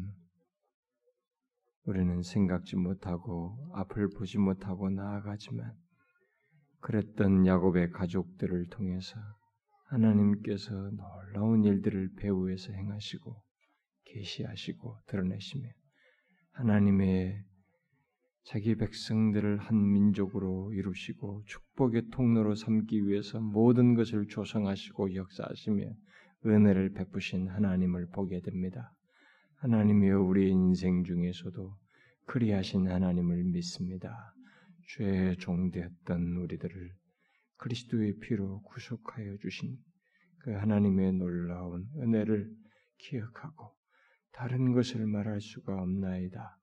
[1.85, 5.77] 우리는 생각지 못하고 앞을 보지 못하고 나아가지만
[6.81, 9.17] 그랬던 야곱의 가족들을 통해서
[9.89, 13.37] 하나님께서 놀라운 일들을 배후에서 행하시고
[14.05, 15.69] 계시하시고 드러내시며
[16.53, 17.45] 하나님의
[18.45, 25.87] 자기 백성들을 한 민족으로 이루시고 축복의 통로로 삼기 위해서 모든 것을 조성하시고 역사하시며
[26.45, 28.93] 은혜를 베푸신 하나님을 보게 됩니다.
[29.61, 31.75] 하나님이여 우리 인생 중에서도
[32.27, 34.35] 그리하신 하나님을 믿습니다.
[34.89, 36.93] 죄의 종되었던 우리들을
[37.57, 39.79] 그리스도의 피로 구속하여 주신
[40.41, 42.51] 그 하나님의 놀라운 은혜를
[42.99, 43.73] 기억하고
[44.33, 46.59] 다른 것을 말할 수가 없나이다.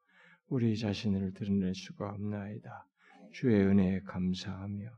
[0.52, 2.86] 우리 자신을 드러낼 수가 없나이다.
[3.32, 4.90] 주의 은혜에 감사하며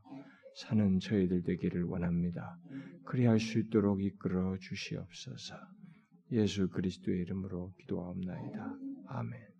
[0.56, 2.58] 사는 저희들 되기를 원합니다.
[3.04, 5.54] 그리할 수 있도록 이끌어 주시옵소서.
[6.32, 8.76] 예수 그리스도의 이름으로 기도하옵나이다.
[9.06, 9.53] 아멘.